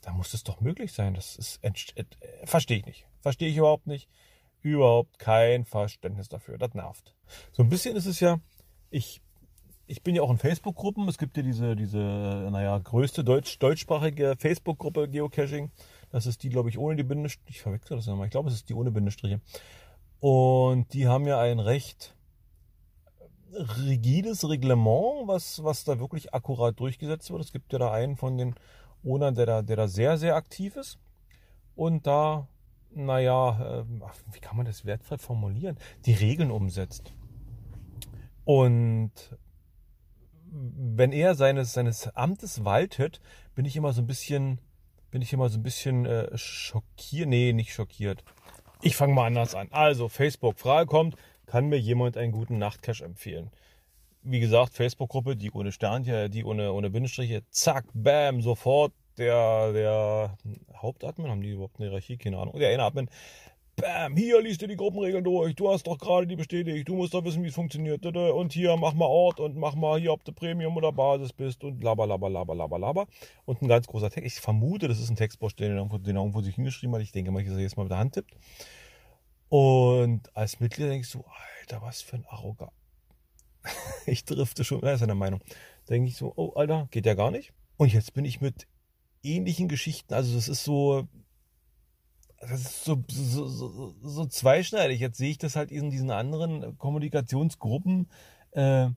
dann 0.02 0.16
muss 0.18 0.32
das 0.32 0.44
doch 0.44 0.60
möglich 0.60 0.92
sein. 0.92 1.14
Das 1.14 1.36
ist 1.36 1.64
äh, 1.64 2.04
verstehe 2.44 2.78
ich 2.78 2.84
nicht. 2.84 3.06
Verstehe 3.22 3.48
ich 3.48 3.56
überhaupt 3.56 3.86
nicht. 3.86 4.10
Überhaupt 4.60 5.18
kein 5.18 5.64
Verständnis 5.64 6.28
dafür. 6.28 6.58
Das 6.58 6.74
nervt. 6.74 7.14
So 7.52 7.62
ein 7.62 7.70
bisschen 7.70 7.96
ist 7.96 8.06
es 8.06 8.20
ja, 8.20 8.40
ich 8.90 9.22
ich 9.86 10.02
bin 10.02 10.14
ja 10.14 10.22
auch 10.22 10.30
in 10.30 10.38
Facebook-Gruppen. 10.38 11.08
Es 11.08 11.18
gibt 11.18 11.36
ja 11.36 11.42
diese, 11.42 11.76
diese, 11.76 11.98
naja, 11.98 12.78
größte 12.78 13.22
deutsch, 13.22 13.58
deutschsprachige 13.58 14.34
Facebook-Gruppe 14.36 15.08
Geocaching. 15.08 15.70
Das 16.10 16.26
ist 16.26 16.42
die, 16.42 16.48
glaube 16.48 16.68
ich, 16.68 16.78
ohne 16.78 16.96
die 16.96 17.04
Bindestriche. 17.04 17.50
Ich 17.50 17.60
verwechsel 17.62 17.96
das 17.96 18.06
nochmal. 18.06 18.26
Ich 18.26 18.32
glaube, 18.32 18.48
es 18.48 18.56
ist 18.56 18.68
die 18.68 18.74
ohne 18.74 18.90
Bindestriche. 18.90 19.40
Und 20.20 20.92
die 20.92 21.06
haben 21.06 21.26
ja 21.26 21.38
ein 21.38 21.60
recht 21.60 22.16
rigides 23.52 24.48
Reglement, 24.48 25.28
was, 25.28 25.62
was 25.62 25.84
da 25.84 25.98
wirklich 25.98 26.34
akkurat 26.34 26.78
durchgesetzt 26.78 27.30
wird. 27.30 27.42
Es 27.42 27.52
gibt 27.52 27.72
ja 27.72 27.78
da 27.78 27.92
einen 27.92 28.16
von 28.16 28.36
den 28.36 28.54
Ownern, 29.04 29.34
der 29.34 29.46
da, 29.46 29.62
der 29.62 29.76
da 29.76 29.88
sehr, 29.88 30.18
sehr 30.18 30.34
aktiv 30.34 30.76
ist. 30.76 30.98
Und 31.74 32.06
da, 32.06 32.48
naja, 32.90 33.82
ähm, 33.82 34.02
wie 34.32 34.40
kann 34.40 34.56
man 34.56 34.66
das 34.66 34.84
wertvoll 34.84 35.18
formulieren? 35.18 35.76
Die 36.06 36.14
Regeln 36.14 36.50
umsetzt. 36.50 37.12
Und 38.44 39.12
wenn 40.56 41.12
er 41.12 41.34
seines, 41.34 41.72
seines 41.72 42.08
Amtes 42.16 42.64
waltet, 42.64 43.20
bin 43.54 43.64
ich 43.64 43.76
immer 43.76 43.92
so 43.92 44.02
ein 44.02 44.06
bisschen, 44.06 44.60
bin 45.10 45.22
ich 45.22 45.32
immer 45.32 45.48
so 45.48 45.58
ein 45.58 45.62
bisschen 45.62 46.06
äh, 46.06 46.36
schockiert. 46.36 47.28
Nee, 47.28 47.52
nicht 47.52 47.72
schockiert. 47.72 48.24
Ich 48.82 48.96
fange 48.96 49.14
mal 49.14 49.26
anders 49.26 49.54
an. 49.54 49.68
Also, 49.70 50.08
Facebook, 50.08 50.58
Frage 50.58 50.86
kommt, 50.86 51.16
kann 51.46 51.68
mir 51.68 51.78
jemand 51.78 52.16
einen 52.16 52.32
guten 52.32 52.58
Nachtcache 52.58 53.04
empfehlen? 53.04 53.50
Wie 54.22 54.40
gesagt, 54.40 54.74
Facebook-Gruppe, 54.74 55.36
die 55.36 55.50
ohne 55.52 55.72
Sternchen, 55.72 56.30
die 56.30 56.44
ohne, 56.44 56.72
ohne 56.72 56.90
Bindestriche, 56.90 57.42
zack, 57.50 57.84
bam, 57.94 58.42
sofort 58.42 58.92
der, 59.18 59.72
der 59.72 60.38
Hauptadmin, 60.74 61.30
haben 61.30 61.42
die 61.42 61.50
überhaupt 61.50 61.78
eine 61.78 61.88
Hierarchie? 61.88 62.18
Keine 62.18 62.38
Ahnung. 62.38 62.58
Der 62.58 62.70
Innenadmin 62.70 63.08
Bam, 63.78 64.16
hier 64.16 64.40
liest 64.40 64.62
du 64.62 64.66
die 64.66 64.76
Gruppenregeln 64.76 65.22
durch. 65.22 65.54
Du 65.54 65.70
hast 65.70 65.86
doch 65.86 65.98
gerade 65.98 66.26
die 66.26 66.34
bestätigt. 66.34 66.88
Du 66.88 66.94
musst 66.96 67.12
doch 67.12 67.22
wissen, 67.24 67.42
wie 67.42 67.48
es 67.48 67.54
funktioniert. 67.54 68.06
Und 68.06 68.54
hier 68.54 68.74
mach 68.78 68.94
mal 68.94 69.04
Ort 69.04 69.38
und 69.38 69.54
mach 69.54 69.74
mal 69.74 70.00
hier, 70.00 70.14
ob 70.14 70.24
du 70.24 70.32
Premium 70.32 70.74
oder 70.78 70.92
Basis 70.92 71.34
bist 71.34 71.62
und 71.62 71.84
laber, 71.84 72.06
laber, 72.06 72.30
laber, 72.30 72.54
laber, 72.54 72.78
laber. 72.78 73.06
Und 73.44 73.60
ein 73.60 73.68
ganz 73.68 73.86
großer 73.86 74.08
Text. 74.08 74.26
Ich 74.26 74.40
vermute, 74.40 74.88
das 74.88 74.98
ist 74.98 75.10
ein 75.10 75.16
Textbaustein, 75.16 75.68
den 75.68 75.76
irgendwo, 75.76 75.98
den 75.98 76.16
irgendwo 76.16 76.40
sich 76.40 76.54
hingeschrieben 76.54 76.94
hat. 76.94 77.02
Ich 77.02 77.12
denke 77.12 77.30
mal, 77.30 77.44
dass 77.44 77.52
er 77.52 77.60
jetzt 77.60 77.76
mal 77.76 77.82
mit 77.82 77.92
der 77.92 77.98
Hand 77.98 78.14
tippt. 78.14 78.34
Und 79.50 80.34
als 80.34 80.58
Mitglied 80.58 80.88
denke 80.88 81.02
ich 81.02 81.10
so, 81.10 81.26
Alter, 81.60 81.82
was 81.82 82.00
für 82.00 82.16
ein 82.16 82.24
Arrogat. 82.28 82.72
ich 84.06 84.24
drifte 84.24 84.64
schon, 84.64 84.82
er 84.82 84.94
ist 84.94 85.00
seine 85.00 85.14
Meinung. 85.14 85.40
Denke 85.90 86.08
ich 86.08 86.16
so, 86.16 86.32
oh, 86.34 86.54
Alter, 86.54 86.88
geht 86.90 87.04
ja 87.04 87.12
gar 87.12 87.30
nicht. 87.30 87.52
Und 87.76 87.92
jetzt 87.92 88.14
bin 88.14 88.24
ich 88.24 88.40
mit 88.40 88.66
ähnlichen 89.22 89.68
Geschichten, 89.68 90.14
also 90.14 90.34
das 90.34 90.48
ist 90.48 90.64
so, 90.64 91.06
das 92.40 92.60
ist 92.60 92.84
so, 92.84 93.02
so, 93.08 93.48
so, 93.48 93.94
so 94.02 94.26
zweischneidig. 94.26 95.00
Jetzt 95.00 95.18
sehe 95.18 95.30
ich 95.30 95.38
das 95.38 95.56
halt 95.56 95.70
in 95.70 95.90
diesen 95.90 96.10
anderen 96.10 96.76
Kommunikationsgruppen, 96.78 98.08
äh, 98.52 98.88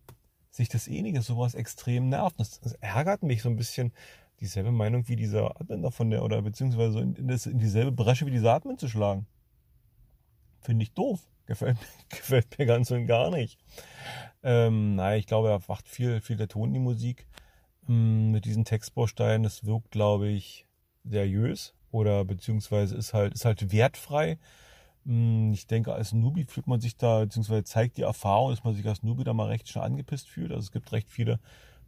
sich 0.49 0.69
das 0.69 0.88
ähnliche 0.88 1.21
sowas 1.21 1.56
extrem 1.56 2.10
nervt. 2.10 2.39
Das, 2.39 2.60
das, 2.60 2.73
ärgert 2.73 3.23
mich 3.23 3.41
so 3.41 3.49
ein 3.49 3.56
bisschen, 3.56 3.93
dieselbe 4.39 4.71
Meinung 4.71 5.08
wie 5.08 5.15
dieser 5.15 5.60
Admin 5.60 5.89
von 5.91 6.10
der, 6.10 6.23
oder 6.23 6.41
beziehungsweise 6.41 6.99
in, 6.99 7.15
in, 7.15 7.28
das, 7.28 7.45
in 7.45 7.60
dieselbe 7.60 7.91
Bresche 7.91 8.25
wie 8.25 8.32
dieser 8.32 8.54
Admin 8.54 8.78
zu 8.78 8.88
schlagen. 8.88 9.25
Finde 10.62 10.84
ich 10.84 10.93
doof. 10.93 11.19
Gefällt, 11.45 11.78
gefällt 12.10 12.60
mir 12.60 12.65
ganz 12.65 12.91
und 12.91 13.08
gar 13.08 13.32
nicht. 13.32 13.58
Ähm, 14.43 14.95
naja, 14.95 15.17
ich 15.17 15.28
glaube, 15.28 15.49
er 15.49 15.62
macht 15.67 15.88
viel, 15.88 16.21
viel 16.21 16.38
der 16.38 16.47
Ton 16.47 16.69
in 16.69 16.73
die 16.73 16.80
Musik. 16.80 17.28
Ähm, 17.88 18.32
mit 18.32 18.45
diesen 18.45 18.65
Textbausteinen, 18.65 19.43
das 19.43 19.65
wirkt, 19.65 19.91
glaube 19.91 20.28
ich, 20.28 20.67
seriös 21.06 21.73
oder 21.91 22.25
beziehungsweise 22.25 22.95
ist 22.95 23.13
halt, 23.13 23.34
ist 23.34 23.45
halt 23.45 23.71
wertfrei. 23.71 24.38
Hm, 25.06 25.54
ich 25.54 25.67
denke, 25.67 25.93
als 25.93 26.13
Newbie 26.13 26.45
fühlt 26.45 26.67
man 26.67 26.82
sich 26.82 26.97
da, 26.97 27.21
beziehungsweise 27.21 27.63
zeigt 27.63 27.97
die 27.97 28.04
Erfahrung, 28.04 28.52
dass 28.52 28.63
man 28.63 28.75
sich 28.75 28.86
als 28.88 29.04
Newbie 29.04 29.23
da 29.23 29.34
mal 29.34 29.47
recht 29.47 29.67
schnell 29.67 29.86
angepisst 29.86 30.30
fühlt. 30.30 30.52
Also 30.52 30.62
es 30.62 30.71
gibt 30.71 30.91
recht 30.91 31.10
viele, 31.10 31.39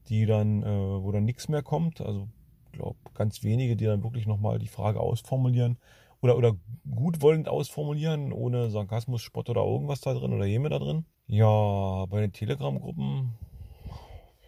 die 0.08 0.26
dann, 0.26 0.64
äh, 0.64 1.04
wo 1.04 1.12
dann 1.12 1.26
nichts 1.26 1.48
mehr 1.48 1.64
kommt. 1.64 2.02
Also 2.02 2.28
ich 2.66 2.72
glaube, 2.80 2.98
ganz 3.14 3.44
wenige, 3.44 3.76
die 3.76 3.86
dann 3.86 4.04
wirklich 4.04 4.26
nochmal 4.26 4.60
die 4.60 4.68
Frage 4.68 5.00
ausformulieren 5.00 5.78
oder, 6.22 6.38
oder 6.38 6.56
gutwollend 6.90 7.50
ausformulieren, 7.50 8.32
ohne 8.32 8.70
Sarkasmus, 8.70 9.22
Spott 9.22 9.50
oder 9.50 9.64
irgendwas 9.64 10.02
da 10.02 10.14
drin 10.14 10.34
oder 10.34 10.46
Jeme 10.46 10.70
da 10.70 10.80
drin. 10.80 11.06
Ja, 11.28 12.06
bei 12.08 12.22
den 12.22 12.32
Telegram-Gruppen 12.32 13.34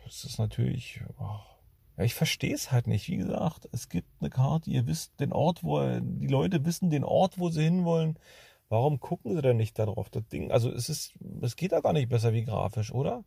ist 0.06 0.26
es 0.26 0.38
natürlich, 0.38 1.02
oh, 1.18 1.40
ja, 1.98 2.04
ich 2.04 2.14
verstehe 2.16 2.54
es 2.54 2.72
halt 2.72 2.88
nicht. 2.88 3.08
Wie 3.08 3.18
gesagt, 3.18 3.70
es 3.72 3.90
gibt 3.90 4.08
eine 4.20 4.30
Karte, 4.30 4.70
ihr 4.70 4.88
wisst 4.88 5.20
den 5.20 5.32
Ort, 5.32 5.64
wo 5.64 5.80
die 6.02 6.28
Leute 6.28 6.66
wissen 6.66 6.90
den 6.90 7.04
Ort, 7.04 7.38
wo 7.40 7.50
sie 7.50 7.64
hinwollen. 7.64 8.18
Warum 8.70 9.00
gucken 9.00 9.36
sie 9.36 9.42
denn 9.42 9.58
nicht 9.58 9.78
darauf? 9.78 10.10
Das 10.10 10.28
Ding, 10.28 10.52
also 10.52 10.72
es 10.72 10.90
ist, 10.90 11.14
es 11.42 11.56
geht 11.56 11.72
da 11.72 11.82
gar 11.82 11.94
nicht 11.94 12.10
besser 12.10 12.34
wie 12.34 12.44
grafisch, 12.44 12.92
oder? 12.92 13.24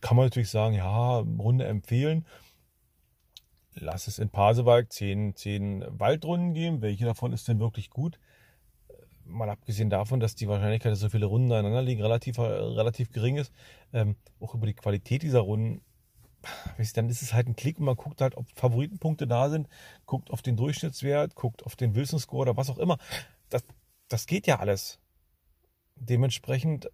Kann 0.00 0.16
man 0.16 0.26
natürlich 0.26 0.50
sagen, 0.50 0.74
ja, 0.74 1.18
Runde 1.18 1.66
empfehlen. 1.66 2.26
lass 3.74 4.08
es 4.08 4.18
in 4.18 4.30
Pasewalk 4.30 4.92
zehn, 4.92 5.36
zehn 5.36 5.84
Waldrunden 5.88 6.54
geben. 6.54 6.82
Welche 6.82 7.04
davon 7.04 7.32
ist 7.32 7.48
denn 7.48 7.60
wirklich 7.60 7.90
gut? 7.90 8.18
Mal 9.24 9.48
abgesehen 9.48 9.90
davon, 9.90 10.18
dass 10.18 10.34
die 10.34 10.48
Wahrscheinlichkeit, 10.48 10.92
dass 10.92 11.00
so 11.00 11.08
viele 11.08 11.26
Runden 11.26 11.52
aneinander 11.52 11.82
liegen, 11.82 12.02
relativ, 12.02 12.38
relativ 12.38 13.12
gering 13.12 13.36
ist. 13.36 13.52
Ähm, 13.92 14.16
auch 14.40 14.54
über 14.54 14.66
die 14.66 14.74
Qualität 14.74 15.22
dieser 15.22 15.40
Runden 15.40 15.82
dann 16.94 17.08
ist 17.08 17.22
es 17.22 17.32
halt 17.32 17.48
ein 17.48 17.56
Klick 17.56 17.78
und 17.78 17.84
man 17.84 17.96
guckt 17.96 18.20
halt, 18.20 18.36
ob 18.36 18.46
Favoritenpunkte 18.54 19.26
da 19.26 19.50
sind, 19.50 19.68
guckt 20.06 20.30
auf 20.30 20.42
den 20.42 20.56
Durchschnittswert, 20.56 21.34
guckt 21.34 21.64
auf 21.64 21.76
den 21.76 21.94
Wilson 21.94 22.18
Score 22.18 22.42
oder 22.42 22.56
was 22.56 22.70
auch 22.70 22.78
immer. 22.78 22.98
Das, 23.48 23.64
das 24.08 24.26
geht 24.26 24.46
ja 24.46 24.58
alles. 24.58 24.98
Dementsprechend 25.96 26.90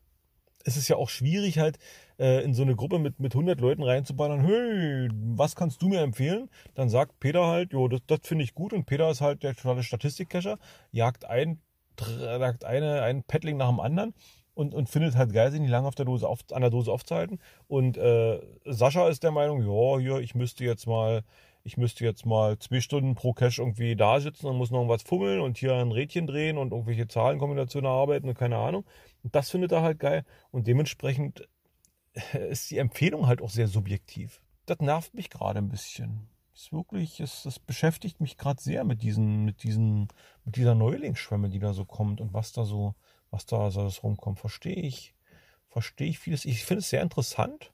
ist 0.64 0.76
es 0.76 0.88
ja 0.88 0.96
auch 0.96 1.08
schwierig 1.08 1.58
halt 1.58 1.78
äh, 2.18 2.42
in 2.42 2.52
so 2.52 2.62
eine 2.62 2.74
Gruppe 2.74 2.98
mit, 2.98 3.20
mit 3.20 3.32
100 3.32 3.60
Leuten 3.60 3.82
reinzuballern, 3.82 4.40
hey, 4.40 5.08
was 5.12 5.54
kannst 5.54 5.80
du 5.80 5.88
mir 5.88 6.00
empfehlen? 6.00 6.50
Dann 6.74 6.88
sagt 6.88 7.20
Peter 7.20 7.46
halt, 7.46 7.72
jo, 7.72 7.86
das, 7.88 8.00
das 8.06 8.20
finde 8.22 8.44
ich 8.44 8.54
gut 8.54 8.72
und 8.72 8.84
Peter 8.84 9.08
ist 9.10 9.20
halt 9.20 9.44
der 9.44 9.54
totale 9.54 9.84
Statistikcacher, 9.84 10.58
jagt 10.90 11.24
ein, 11.24 11.60
jagt 12.20 12.64
eine, 12.64 13.02
ein 13.02 13.22
Paddling 13.22 13.56
nach 13.56 13.68
dem 13.68 13.80
anderen 13.80 14.12
und, 14.56 14.72
und 14.74 14.88
findet 14.88 15.16
halt 15.16 15.34
geil, 15.34 15.50
sich 15.50 15.60
nicht 15.60 15.70
lange 15.70 15.86
auf 15.86 15.94
der 15.94 16.06
Dose 16.06 16.26
auf, 16.26 16.40
an 16.50 16.62
der 16.62 16.70
Dose 16.70 16.90
aufzuhalten. 16.90 17.38
Und 17.68 17.98
äh, 17.98 18.40
Sascha 18.64 19.06
ist 19.08 19.22
der 19.22 19.30
Meinung, 19.30 19.60
ja, 19.60 19.98
hier, 19.98 20.18
ich 20.20 20.34
müsste 20.34 20.64
jetzt 20.64 20.86
mal, 20.86 21.24
ich 21.62 21.76
müsste 21.76 22.04
jetzt 22.06 22.24
mal 22.24 22.58
zwei 22.58 22.80
Stunden 22.80 23.14
pro 23.14 23.34
Cache 23.34 23.60
irgendwie 23.60 23.96
da 23.96 24.18
sitzen 24.18 24.46
und 24.46 24.56
muss 24.56 24.70
noch 24.70 24.88
was 24.88 25.02
fummeln 25.02 25.40
und 25.40 25.58
hier 25.58 25.74
ein 25.74 25.92
Rädchen 25.92 26.26
drehen 26.26 26.56
und 26.56 26.72
irgendwelche 26.72 27.06
Zahlenkombinationen 27.06 27.90
arbeiten 27.90 28.30
und 28.30 28.38
keine 28.38 28.56
Ahnung. 28.56 28.86
Und 29.22 29.34
das 29.34 29.50
findet 29.50 29.72
er 29.72 29.82
halt 29.82 30.00
geil. 30.00 30.24
Und 30.50 30.66
dementsprechend 30.66 31.46
ist 32.48 32.70
die 32.70 32.78
Empfehlung 32.78 33.26
halt 33.26 33.42
auch 33.42 33.50
sehr 33.50 33.68
subjektiv. 33.68 34.40
Das 34.64 34.78
nervt 34.80 35.12
mich 35.12 35.28
gerade 35.28 35.58
ein 35.58 35.68
bisschen. 35.68 36.28
Das 36.54 36.62
ist 36.62 36.72
wirklich, 36.72 37.20
es, 37.20 37.44
es 37.44 37.58
beschäftigt 37.58 38.22
mich 38.22 38.38
gerade 38.38 38.62
sehr 38.62 38.84
mit 38.84 39.02
diesen, 39.02 39.44
mit 39.44 39.62
diesen, 39.64 40.08
mit 40.46 40.56
dieser 40.56 40.74
Neulingsschwemme, 40.74 41.50
die 41.50 41.58
da 41.58 41.74
so 41.74 41.84
kommt 41.84 42.22
und 42.22 42.32
was 42.32 42.52
da 42.52 42.64
so, 42.64 42.94
was 43.36 43.44
da 43.44 43.70
so 43.70 43.88
rumkommt, 44.02 44.38
verstehe 44.38 44.74
ich, 44.74 45.14
verstehe 45.68 46.08
ich 46.08 46.18
vieles. 46.18 46.46
Ich 46.46 46.64
finde 46.64 46.80
es 46.80 46.88
sehr 46.88 47.02
interessant, 47.02 47.72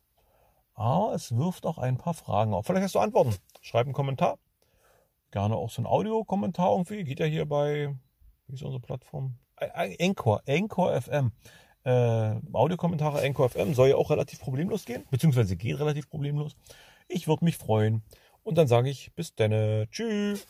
aber 0.75 1.15
es 1.15 1.37
wirft 1.37 1.67
auch 1.67 1.79
ein 1.79 1.99
paar 1.99 2.15
Fragen 2.15 2.53
auf. 2.53 2.67
Vielleicht 2.67 2.85
hast 2.85 2.95
du 2.97 2.99
Antworten. 2.99 3.37
Schreib 3.61 3.87
einen 3.87 3.95
Kommentar. 3.95 4.39
Gerne 5.31 5.57
auch 5.57 5.71
so 5.71 5.81
ein 5.81 5.87
Audiokommentar 5.87 6.73
irgendwie. 6.73 7.05
Geht 7.05 7.21
ja 7.21 7.27
hier 7.27 7.47
bei, 7.47 7.95
wie 8.49 8.55
ist 8.55 8.63
unsere 8.63 8.81
Plattform? 8.81 9.37
Encore, 9.57 10.43
Encore 10.47 11.01
FM. 11.01 11.31
Äh, 11.85 12.35
Audiokommentare 12.53 13.23
Encore 13.23 13.49
FM 13.49 13.75
soll 13.75 13.91
ja 13.91 13.97
auch 13.97 14.11
relativ 14.11 14.41
problemlos 14.41 14.85
gehen, 14.85 15.05
beziehungsweise 15.11 15.57
geht 15.57 15.79
relativ 15.79 16.11
problemlos. 16.11 16.57
Ich 17.07 17.29
würde 17.29 17.45
mich 17.45 17.57
freuen. 17.57 18.03
Und 18.43 18.59
dann 18.59 18.67
sage 18.67 18.91
ich 18.91 19.15
bis 19.15 19.35
denne. 19.35 19.87
Tschüss. 19.91 20.49